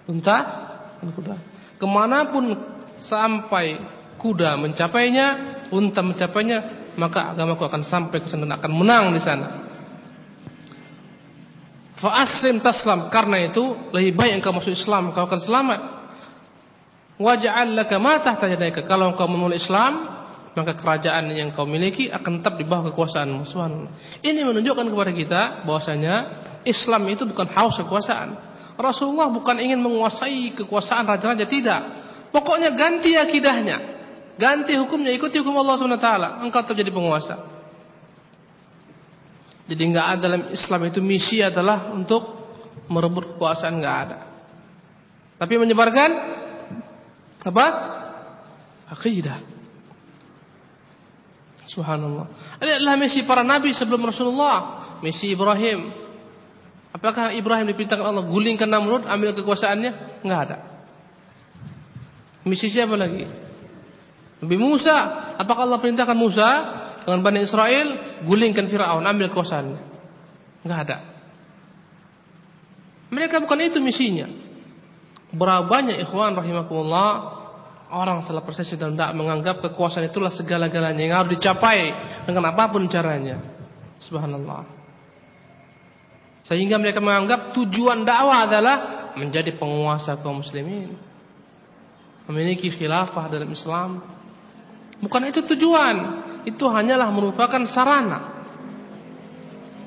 [0.07, 0.37] Unta
[0.99, 1.35] dan kuda.
[1.79, 2.55] Kemanapun
[2.95, 3.79] sampai
[4.15, 5.27] kuda mencapainya,
[5.73, 9.47] unta mencapainya, maka agamaku akan sampai ke sana dan akan menang di sana.
[11.99, 13.61] Fa aslim taslam karena itu
[13.93, 16.00] lebih baik engkau masuk Islam engkau akan selamat.
[17.21, 22.43] Waj'al laka ma tahta yadayka kalau engkau memeluk Islam maka kerajaan yang kau miliki akan
[22.43, 23.47] tetap di bawah kekuasaanmu.
[24.19, 26.15] Ini menunjukkan kepada kita bahwasanya
[26.67, 28.35] Islam itu bukan haus kekuasaan.
[28.75, 31.81] Rasulullah bukan ingin menguasai kekuasaan raja-raja tidak.
[32.35, 34.01] Pokoknya ganti akidahnya.
[34.35, 36.09] Ganti hukumnya, ikuti hukum Allah SWT.
[36.43, 37.35] Engkau terjadi penguasa.
[39.71, 42.27] Jadi enggak ada dalam Islam itu misi adalah untuk
[42.91, 44.17] merebut kekuasaan enggak ada.
[45.39, 46.09] Tapi menyebarkan
[47.41, 47.65] apa?
[48.91, 49.39] Akidah.
[51.65, 52.27] Subhanallah.
[52.59, 54.83] Ini adalah misi para nabi sebelum Rasulullah.
[54.99, 55.89] Misi Ibrahim.
[56.91, 60.21] Apakah Ibrahim diperintahkan Allah gulingkan Namrud, ambil kekuasaannya?
[60.27, 60.57] Enggak ada.
[62.43, 63.23] Misi siapa lagi?
[64.43, 64.97] Nabi Musa,
[65.39, 66.49] apakah Allah perintahkan Musa
[67.05, 69.79] dengan Bani Israel gulingkan Firaun, ambil kekuasaannya?
[70.67, 70.97] Enggak ada.
[73.11, 74.27] Mereka bukan itu misinya.
[75.31, 77.39] Berapa banyak ikhwan rahimakumullah
[77.91, 81.91] orang salah persepsi dan tidak menganggap kekuasaan itulah segala-galanya yang harus dicapai
[82.27, 83.39] dengan apapun caranya.
[83.99, 84.63] Subhanallah.
[86.41, 88.77] Sehingga mereka menganggap tujuan dakwah adalah
[89.13, 90.95] menjadi penguasa kaum muslimin.
[92.25, 94.01] Memiliki khilafah dalam Islam.
[95.03, 95.95] Bukan itu tujuan.
[96.47, 98.41] Itu hanyalah merupakan sarana.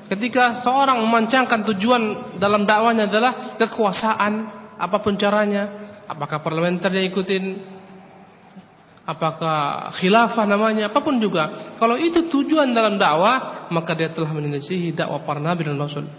[0.05, 7.63] Ketika seorang memancangkan tujuan dalam dakwanya adalah kekuasaan, apa pun caranya, apakah parlementer dia ikutin,
[9.05, 11.75] apakah khilafah namanya, apa pun juga.
[11.77, 16.09] Kalau itu tujuan dalam dakwah, maka dia telah menyelisihi dakwah para nabi dan rasul.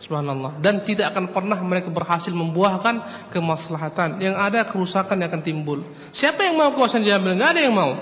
[0.00, 0.56] Subhanallah.
[0.64, 4.16] Dan tidak akan pernah mereka berhasil membuahkan kemaslahatan.
[4.16, 5.84] Yang ada kerusakan yang akan timbul.
[6.08, 7.36] Siapa yang mau kuasa diambil?
[7.36, 7.92] Tidak ada yang mau.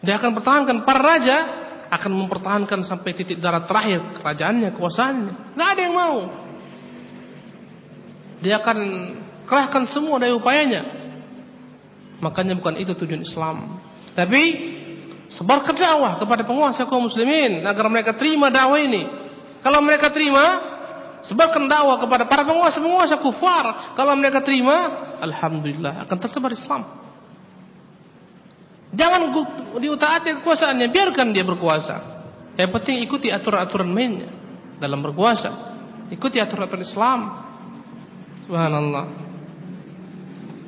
[0.00, 0.76] Dia akan pertahankan.
[0.88, 1.36] Para raja
[1.92, 5.32] akan mempertahankan sampai titik darah terakhir kerajaannya, kekuasaannya.
[5.52, 6.16] Tidak ada yang mau.
[8.38, 8.78] Dia akan
[9.48, 10.82] kerahkan semua daya upayanya.
[12.18, 13.78] Makanya bukan itu tujuan Islam.
[14.14, 14.42] Tapi
[15.30, 19.06] sebarkan dakwah kepada penguasa kaum muslimin agar mereka terima dakwah ini.
[19.62, 20.44] Kalau mereka terima,
[21.22, 23.94] sebarkan dakwah kepada para penguasa-penguasa kufar.
[23.94, 26.86] Kalau mereka terima, alhamdulillah akan tersebar Islam.
[28.88, 29.30] Jangan
[29.78, 32.18] diutaati kekuasaannya, biarkan dia berkuasa.
[32.58, 34.32] Yang penting ikuti aturan-aturan mainnya
[34.82, 35.50] dalam berkuasa.
[36.10, 37.20] Ikuti aturan-aturan Islam.
[38.48, 39.04] Subhanallah.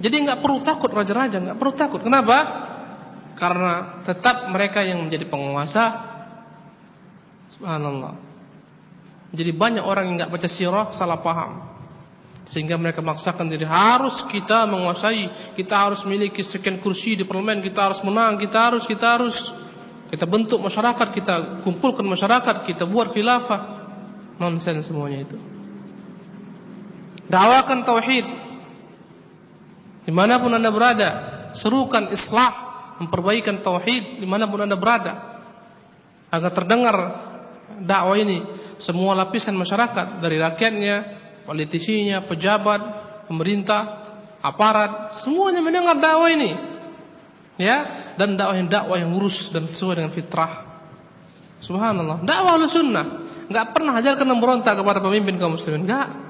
[0.05, 2.05] Jadi enggak perlu takut raja-raja, enggak perlu takut.
[2.05, 2.69] Kenapa?
[3.41, 5.85] Karena tetap mereka yang menjadi penguasa.
[7.57, 8.21] Subhanallah.
[9.33, 11.73] Jadi banyak orang yang enggak baca sirah salah paham.
[12.45, 17.81] Sehingga mereka memaksakan diri harus kita menguasai, kita harus memiliki sekian kursi di parlemen, kita
[17.89, 19.37] harus menang, kita harus, kita harus
[20.13, 23.81] kita bentuk masyarakat, kita kumpulkan masyarakat, kita buat khilafah.
[24.37, 25.60] Nonsense semuanya itu.
[27.31, 28.27] Dakwakan tauhid.
[30.11, 31.11] Dimanapun anda berada,
[31.55, 32.53] serukan islah,
[32.99, 35.39] memperbaikan tauhid dimanapun anda berada,
[36.35, 36.97] agar terdengar
[37.87, 38.43] dakwah ini
[38.83, 40.97] semua lapisan masyarakat dari rakyatnya,
[41.47, 42.81] politisinya, pejabat,
[43.31, 43.81] pemerintah,
[44.43, 46.51] aparat, semuanya mendengar dakwah ini.
[47.61, 50.67] Ya, dan dakwah yang dakwah yang lurus dan sesuai dengan fitrah.
[51.61, 52.25] Subhanallah.
[52.25, 53.07] Dakwah sunnah
[53.47, 56.30] enggak pernah ajarkan memberontak kepada pemimpin kaum muslimin, enggak.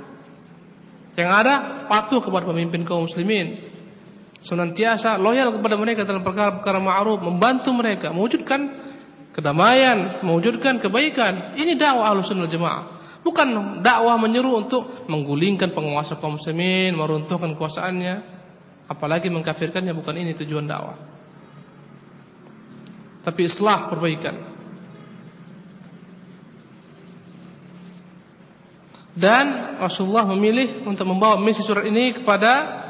[1.20, 1.54] Yang ada
[1.84, 3.68] patuh kepada pemimpin kaum muslimin.
[4.40, 8.60] Senantiasa loyal kepada mereka dalam perkara-perkara ma'ruf, membantu mereka mewujudkan
[9.36, 11.60] kedamaian, mewujudkan kebaikan.
[11.60, 12.84] Ini dakwah Ahlussunnah Jamaah.
[13.20, 18.14] Bukan dakwah menyeru untuk menggulingkan penguasa kaum muslimin, meruntuhkan kuasaannya,
[18.88, 20.96] apalagi mengkafirkannya bukan ini tujuan dakwah.
[23.20, 24.59] Tapi islah perbaikan.
[29.20, 32.80] Dan Rasulullah memilih untuk membawa misi surat ini kepada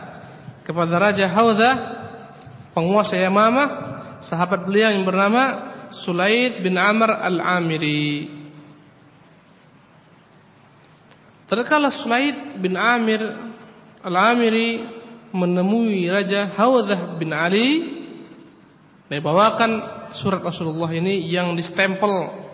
[0.62, 1.70] kepada Raja Hawza,
[2.70, 3.68] penguasa Yamamah,
[4.22, 8.30] sahabat beliau yang bernama Sulaid bin Amr al-Amiri.
[11.50, 13.18] Terkala Sulaid bin Amir
[14.06, 14.86] Al-Amiri
[15.34, 17.98] menemui Raja Hawzah bin Ali
[19.10, 19.70] Dibawakan
[20.14, 22.46] surat Rasulullah ini yang distempel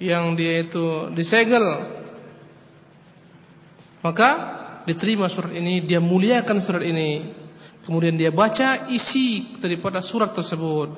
[0.00, 1.99] Yang dia itu disegel
[4.00, 4.28] Maka
[4.88, 7.36] diterima surat ini Dia muliakan surat ini
[7.84, 10.88] Kemudian dia baca isi daripada surat tersebut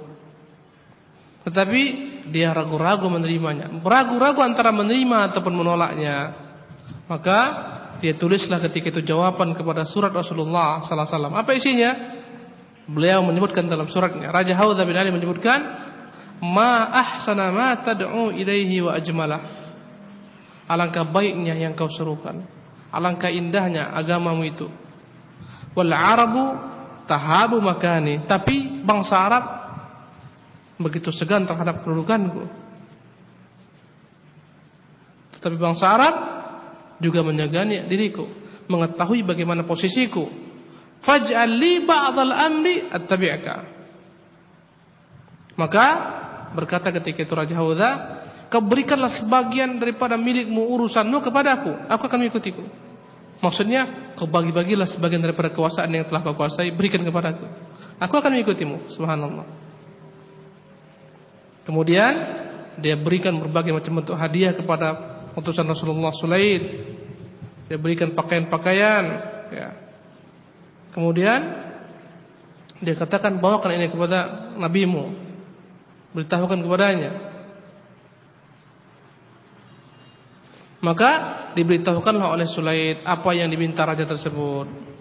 [1.47, 1.83] Tetapi
[2.31, 6.35] dia ragu-ragu menerimanya Ragu-ragu antara menerima ataupun menolaknya
[7.11, 7.39] Maka
[8.03, 11.35] dia tulislah ketika itu jawaban kepada surat Rasulullah sallallahu alaihi wasallam.
[11.39, 11.91] Apa isinya?
[12.83, 15.63] Beliau menyebutkan dalam suratnya, Raja Hawza bin Ali menyebutkan,
[16.43, 19.41] "Ma ahsana ma tad'u ilaihi wa ajmalah."
[20.67, 22.43] Alangkah baiknya yang kau serukan.
[22.93, 24.69] Alangkah indahnya agamamu itu.
[25.73, 26.61] Wal arabu
[27.09, 29.45] tahabu makani, tapi bangsa Arab
[30.77, 32.45] begitu segan terhadap kedudukanku.
[35.39, 36.15] Tetapi bangsa Arab
[37.03, 38.29] juga menjagani diriku,
[38.69, 40.29] mengetahui bagaimana posisiku.
[41.03, 43.57] Faj'al li ba'dal amri attabi'ka.
[45.59, 45.87] Maka
[46.55, 47.91] berkata ketika itu Raja Hawza,
[48.47, 52.65] kau berikanlah sebagian daripada milikmu urusanmu kepadaku, aku akan mengikutiku.
[53.43, 57.51] Maksudnya, kau bagi-bagilah sebagian daripada kekuasaan yang telah kau kuasai, berikan kepadaku.
[57.99, 59.47] Aku akan mengikutimu, subhanallah.
[61.67, 62.13] Kemudian,
[62.79, 66.63] dia berikan berbagai macam bentuk hadiah kepada utusan Rasulullah Sulaid
[67.69, 69.05] dia berikan pakaian-pakaian
[69.49, 69.69] ya.
[70.93, 71.41] kemudian
[72.85, 75.13] dia katakan bawakan ini kepada nabimu
[76.13, 77.32] beritahukan kepadanya
[80.83, 81.11] maka
[81.55, 84.93] diberitahukanlah oleh Sulaid apa yang diminta raja tersebut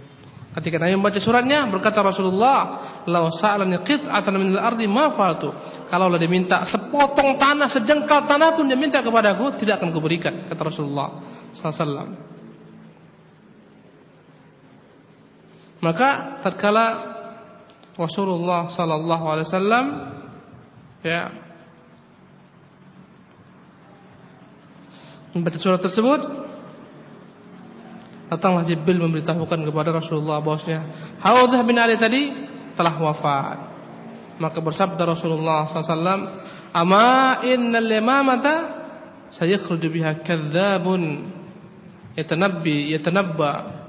[0.52, 5.48] Ketika Nabi membaca suratnya berkata Rasulullah, "Law sa'alani qit'atan min al-ardi ma fa'altu."
[5.88, 10.62] Kalau dia minta sepotong tanah, sejengkal tanah pun dia minta kepadaku, tidak akan kuberikan, kata
[10.68, 11.24] Rasulullah
[11.56, 12.10] sallallahu alaihi wasallam.
[15.80, 16.10] Maka
[16.44, 16.86] tatkala
[17.96, 19.86] Rasulullah sallallahu alaihi wasallam
[21.00, 21.41] ya
[25.32, 26.42] membaca surat tersebut
[28.32, 30.88] Datanglah Jibril memberitahukan kepada Rasulullah bahwasanya
[31.20, 32.32] Hawzah bin Ali tadi
[32.80, 33.60] telah wafat.
[34.40, 36.32] Maka bersabda Rasulullah SAW,
[36.72, 38.56] "Ama innal imamata
[39.36, 41.28] sayakhruju biha kadzabun
[42.16, 43.84] yatanabbi yatanabba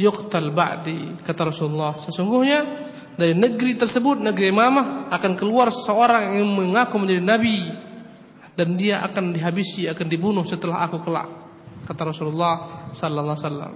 [0.00, 2.88] yuqtal ba'di." Kata Rasulullah, sesungguhnya
[3.20, 7.85] dari negeri tersebut, negeri imamah akan keluar seorang yang mengaku menjadi nabi
[8.56, 11.28] dan dia akan dihabisi akan dibunuh setelah aku kelak
[11.86, 12.54] kata Rasulullah
[12.96, 13.74] sallallahu alaihi wasallam.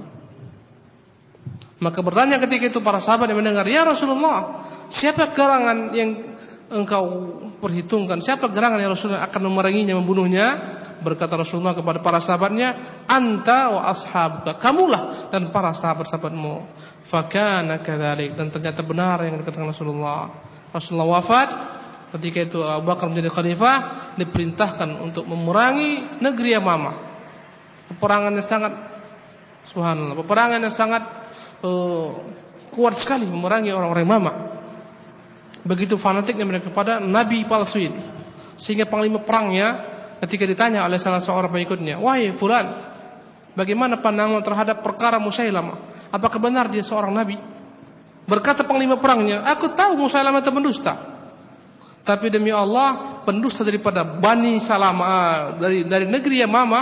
[1.80, 6.36] Maka bertanya ketika itu para sahabat yang mendengar ya Rasulullah siapa gerangan yang
[6.70, 7.04] engkau
[7.58, 8.22] perhitungkan?
[8.22, 10.46] Siapa gerangan yang Rasulullah akan memeranginya membunuhnya?
[11.00, 16.54] Berkata Rasulullah kepada para sahabatnya anta wa ashabuka kamulah dan para sahabat-sahabatmu.
[17.08, 18.36] Fakana kadzalik.
[18.36, 20.28] Dan ternyata benar yang dikatakan Rasulullah.
[20.70, 21.48] Rasulullah wafat
[22.18, 23.76] ketika itu Abu Bakar menjadi khalifah
[24.18, 26.96] diperintahkan untuk memerangi negeri Yamamah.
[27.94, 28.72] Peperangan yang sangat
[29.66, 31.02] subhanallah, peperangan yang sangat
[31.62, 32.10] uh,
[32.74, 34.36] kuat sekali memerangi orang-orang Yamamah.
[35.60, 38.00] Begitu fanatiknya mereka kepada nabi palsu ini.
[38.60, 39.68] Sehingga panglima perangnya
[40.24, 42.90] ketika ditanya oleh salah seorang pengikutnya, "Wahai fulan,
[43.54, 46.08] Bagaimana pandangan terhadap perkara Musailamah?
[46.14, 47.38] Apakah benar dia seorang nabi?
[48.26, 51.09] Berkata panglima perangnya, aku tahu Musailamah itu pendusta.
[52.00, 56.80] Tapi demi Allah, pendusta daripada Bani Salama dari dari negeri Yamama,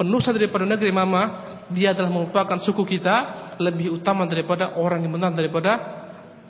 [0.00, 1.22] pendusta daripada negeri Mama,
[1.72, 5.72] dia adalah merupakan suku kita lebih utama daripada orang yang benar daripada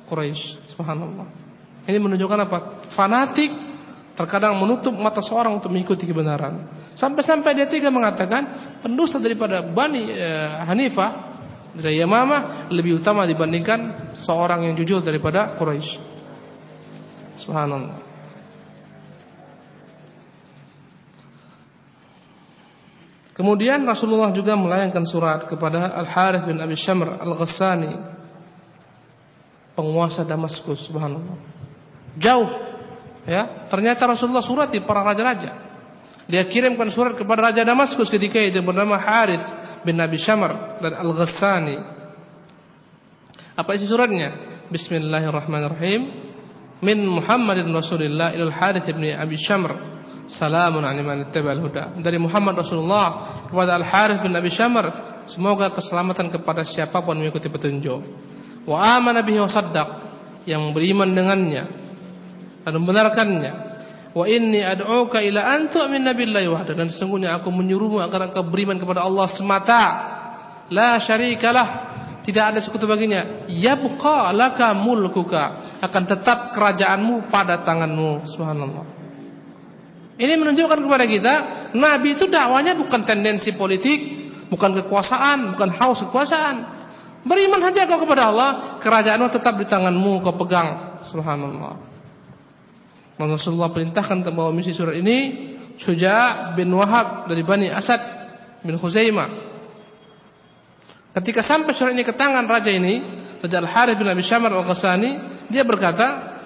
[0.07, 0.75] Quraisy.
[0.77, 1.27] Subhanallah.
[1.87, 2.59] Ini menunjukkan apa?
[2.95, 3.51] Fanatik
[4.19, 6.67] terkadang menutup mata seorang untuk mengikuti kebenaran.
[6.97, 11.11] Sampai-sampai dia tiga mengatakan pendusta daripada Bani eh, Hanifah
[11.77, 16.06] dari Yamamah lebih utama dibandingkan seorang yang jujur daripada Quraisy.
[17.37, 17.99] Subhanallah.
[23.37, 27.93] Kemudian Rasulullah juga melayangkan surat kepada Al-Harith bin Abi Syamr Al-Ghassani
[29.77, 31.37] penguasa Damaskus subhanallah.
[32.17, 32.67] Jauh
[33.27, 35.51] Ya, ternyata Rasulullah surati para raja-raja.
[36.31, 39.43] Dia kirimkan surat kepada raja Damaskus ketika itu bernama Harith
[39.83, 41.77] bin Nabi Syamr dan Al-Ghassani.
[43.59, 44.63] Apa isi suratnya?
[44.71, 46.26] Bismillahirrahmanirrahim.
[46.85, 49.97] Min Muhammadin Rasulillah ilal Harith bin Abi Syamr.
[50.27, 51.85] Salamun ala man ittaba'al huda.
[52.03, 53.07] Dari Muhammad Rasulullah
[53.47, 54.91] kepada Al-Harith bin Abi Syamr,
[55.31, 58.03] semoga keselamatan kepada siapapun mengikuti petunjuk.
[58.67, 59.89] Wa amana bihi wa saddaq
[60.51, 61.65] yang beriman dengannya
[62.67, 63.53] dan membenarkannya.
[64.17, 68.83] Wa inni ad'uka ila an tu'mina billahi wahda dan sesungguhnya aku menyuruhmu agar engkau beriman
[68.83, 69.83] kepada Allah semata.
[70.75, 71.95] La syarikalah.
[72.27, 73.47] Tidak ada sekutu baginya.
[73.47, 75.66] Yabqa laka mulkuka.
[75.87, 78.27] Akan tetap kerajaanmu pada tanganmu.
[78.27, 78.85] Subhanallah.
[80.17, 81.35] Ini menunjukkan kepada kita
[81.77, 86.57] Nabi itu dakwanya bukan tendensi politik, bukan kekuasaan, bukan haus kekuasaan.
[87.27, 88.51] Beriman saja kau kepada Allah,
[88.83, 90.99] kerajaanmu tetap di tanganmu kau pegang.
[91.07, 91.75] Subhanallah.
[93.17, 95.49] Rasulullah perintahkan ke bawah misi surat ini
[95.81, 98.01] Suja bin Wahab dari Bani Asad
[98.65, 99.29] bin Khuzaimah.
[101.17, 103.01] Ketika sampai surat ini ke tangan raja ini,
[103.41, 106.37] Raja Al-Harith bin Abi Syamar Al-Qasani, dia berkata,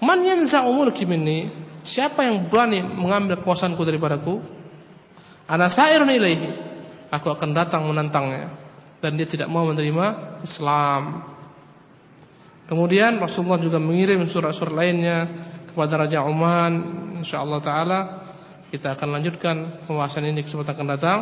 [0.00, 1.50] "Man yanza'u mulki minni?"
[1.86, 4.44] Siapa yang berani mengambil kekuasaanku daripadaku?
[5.48, 6.48] Ana sa'irun ilaihi.
[7.08, 8.52] Aku akan datang menantangnya
[9.00, 11.24] dan dia tidak mau menerima Islam.
[12.68, 15.24] Kemudian Rasulullah juga mengirim surat-surat lainnya
[15.72, 16.72] kepada Raja Oman
[17.22, 18.00] insyaallah taala
[18.68, 21.18] kita akan lanjutkan pembahasan ini kesempatan akan datang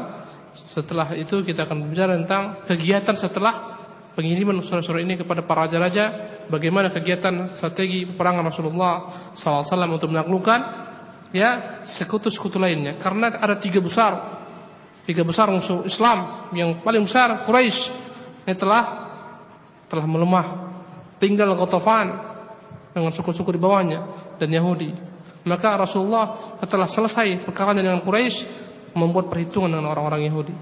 [0.57, 3.76] setelah itu kita akan berbicara tentang kegiatan setelah
[4.17, 6.05] pengiriman surat-surat ini kepada para raja-raja
[6.49, 8.93] bagaimana kegiatan strategi peperangan Rasulullah
[9.37, 10.61] SAW untuk menaklukkan
[11.37, 14.41] ya sekutu-sekutu lainnya karena ada tiga besar
[15.05, 17.93] tiga besar musuh Islam yang paling besar Quraisy
[18.49, 18.85] ini telah
[19.87, 20.47] telah melemah
[21.21, 22.07] tinggal Ghatafan
[22.97, 24.01] dengan suku-suku di bawahnya
[24.41, 24.91] dan Yahudi.
[25.47, 30.55] Maka Rasulullah setelah selesai perkara dengan Quraisy membuat perhitungan dengan orang-orang Yahudi.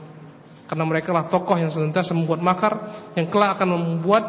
[0.64, 2.72] Karena mereka lah tokoh yang senantiasa membuat makar
[3.14, 4.24] yang kelak akan membuat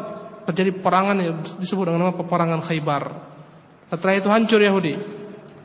[0.46, 3.04] terjadi peperangan yang disebut dengan nama peperangan Khaybar.
[3.90, 4.94] Setelah itu hancur Yahudi.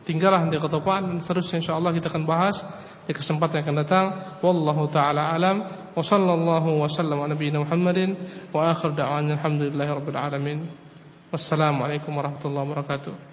[0.01, 2.57] Tinggallah di ketupat dan seterusnya insyaallah kita akan bahas
[3.05, 4.05] di kesempatan yang akan datang.
[4.41, 5.57] Wallahu taala alam
[5.93, 8.17] wa sallallahu wa sallam ala nabiyina Muhammadin
[8.49, 10.65] wa akhir da'wana alhamdulillahirabbil alamin.
[11.29, 13.30] Wassalamualaikum warahmatullahi wabarakatuh.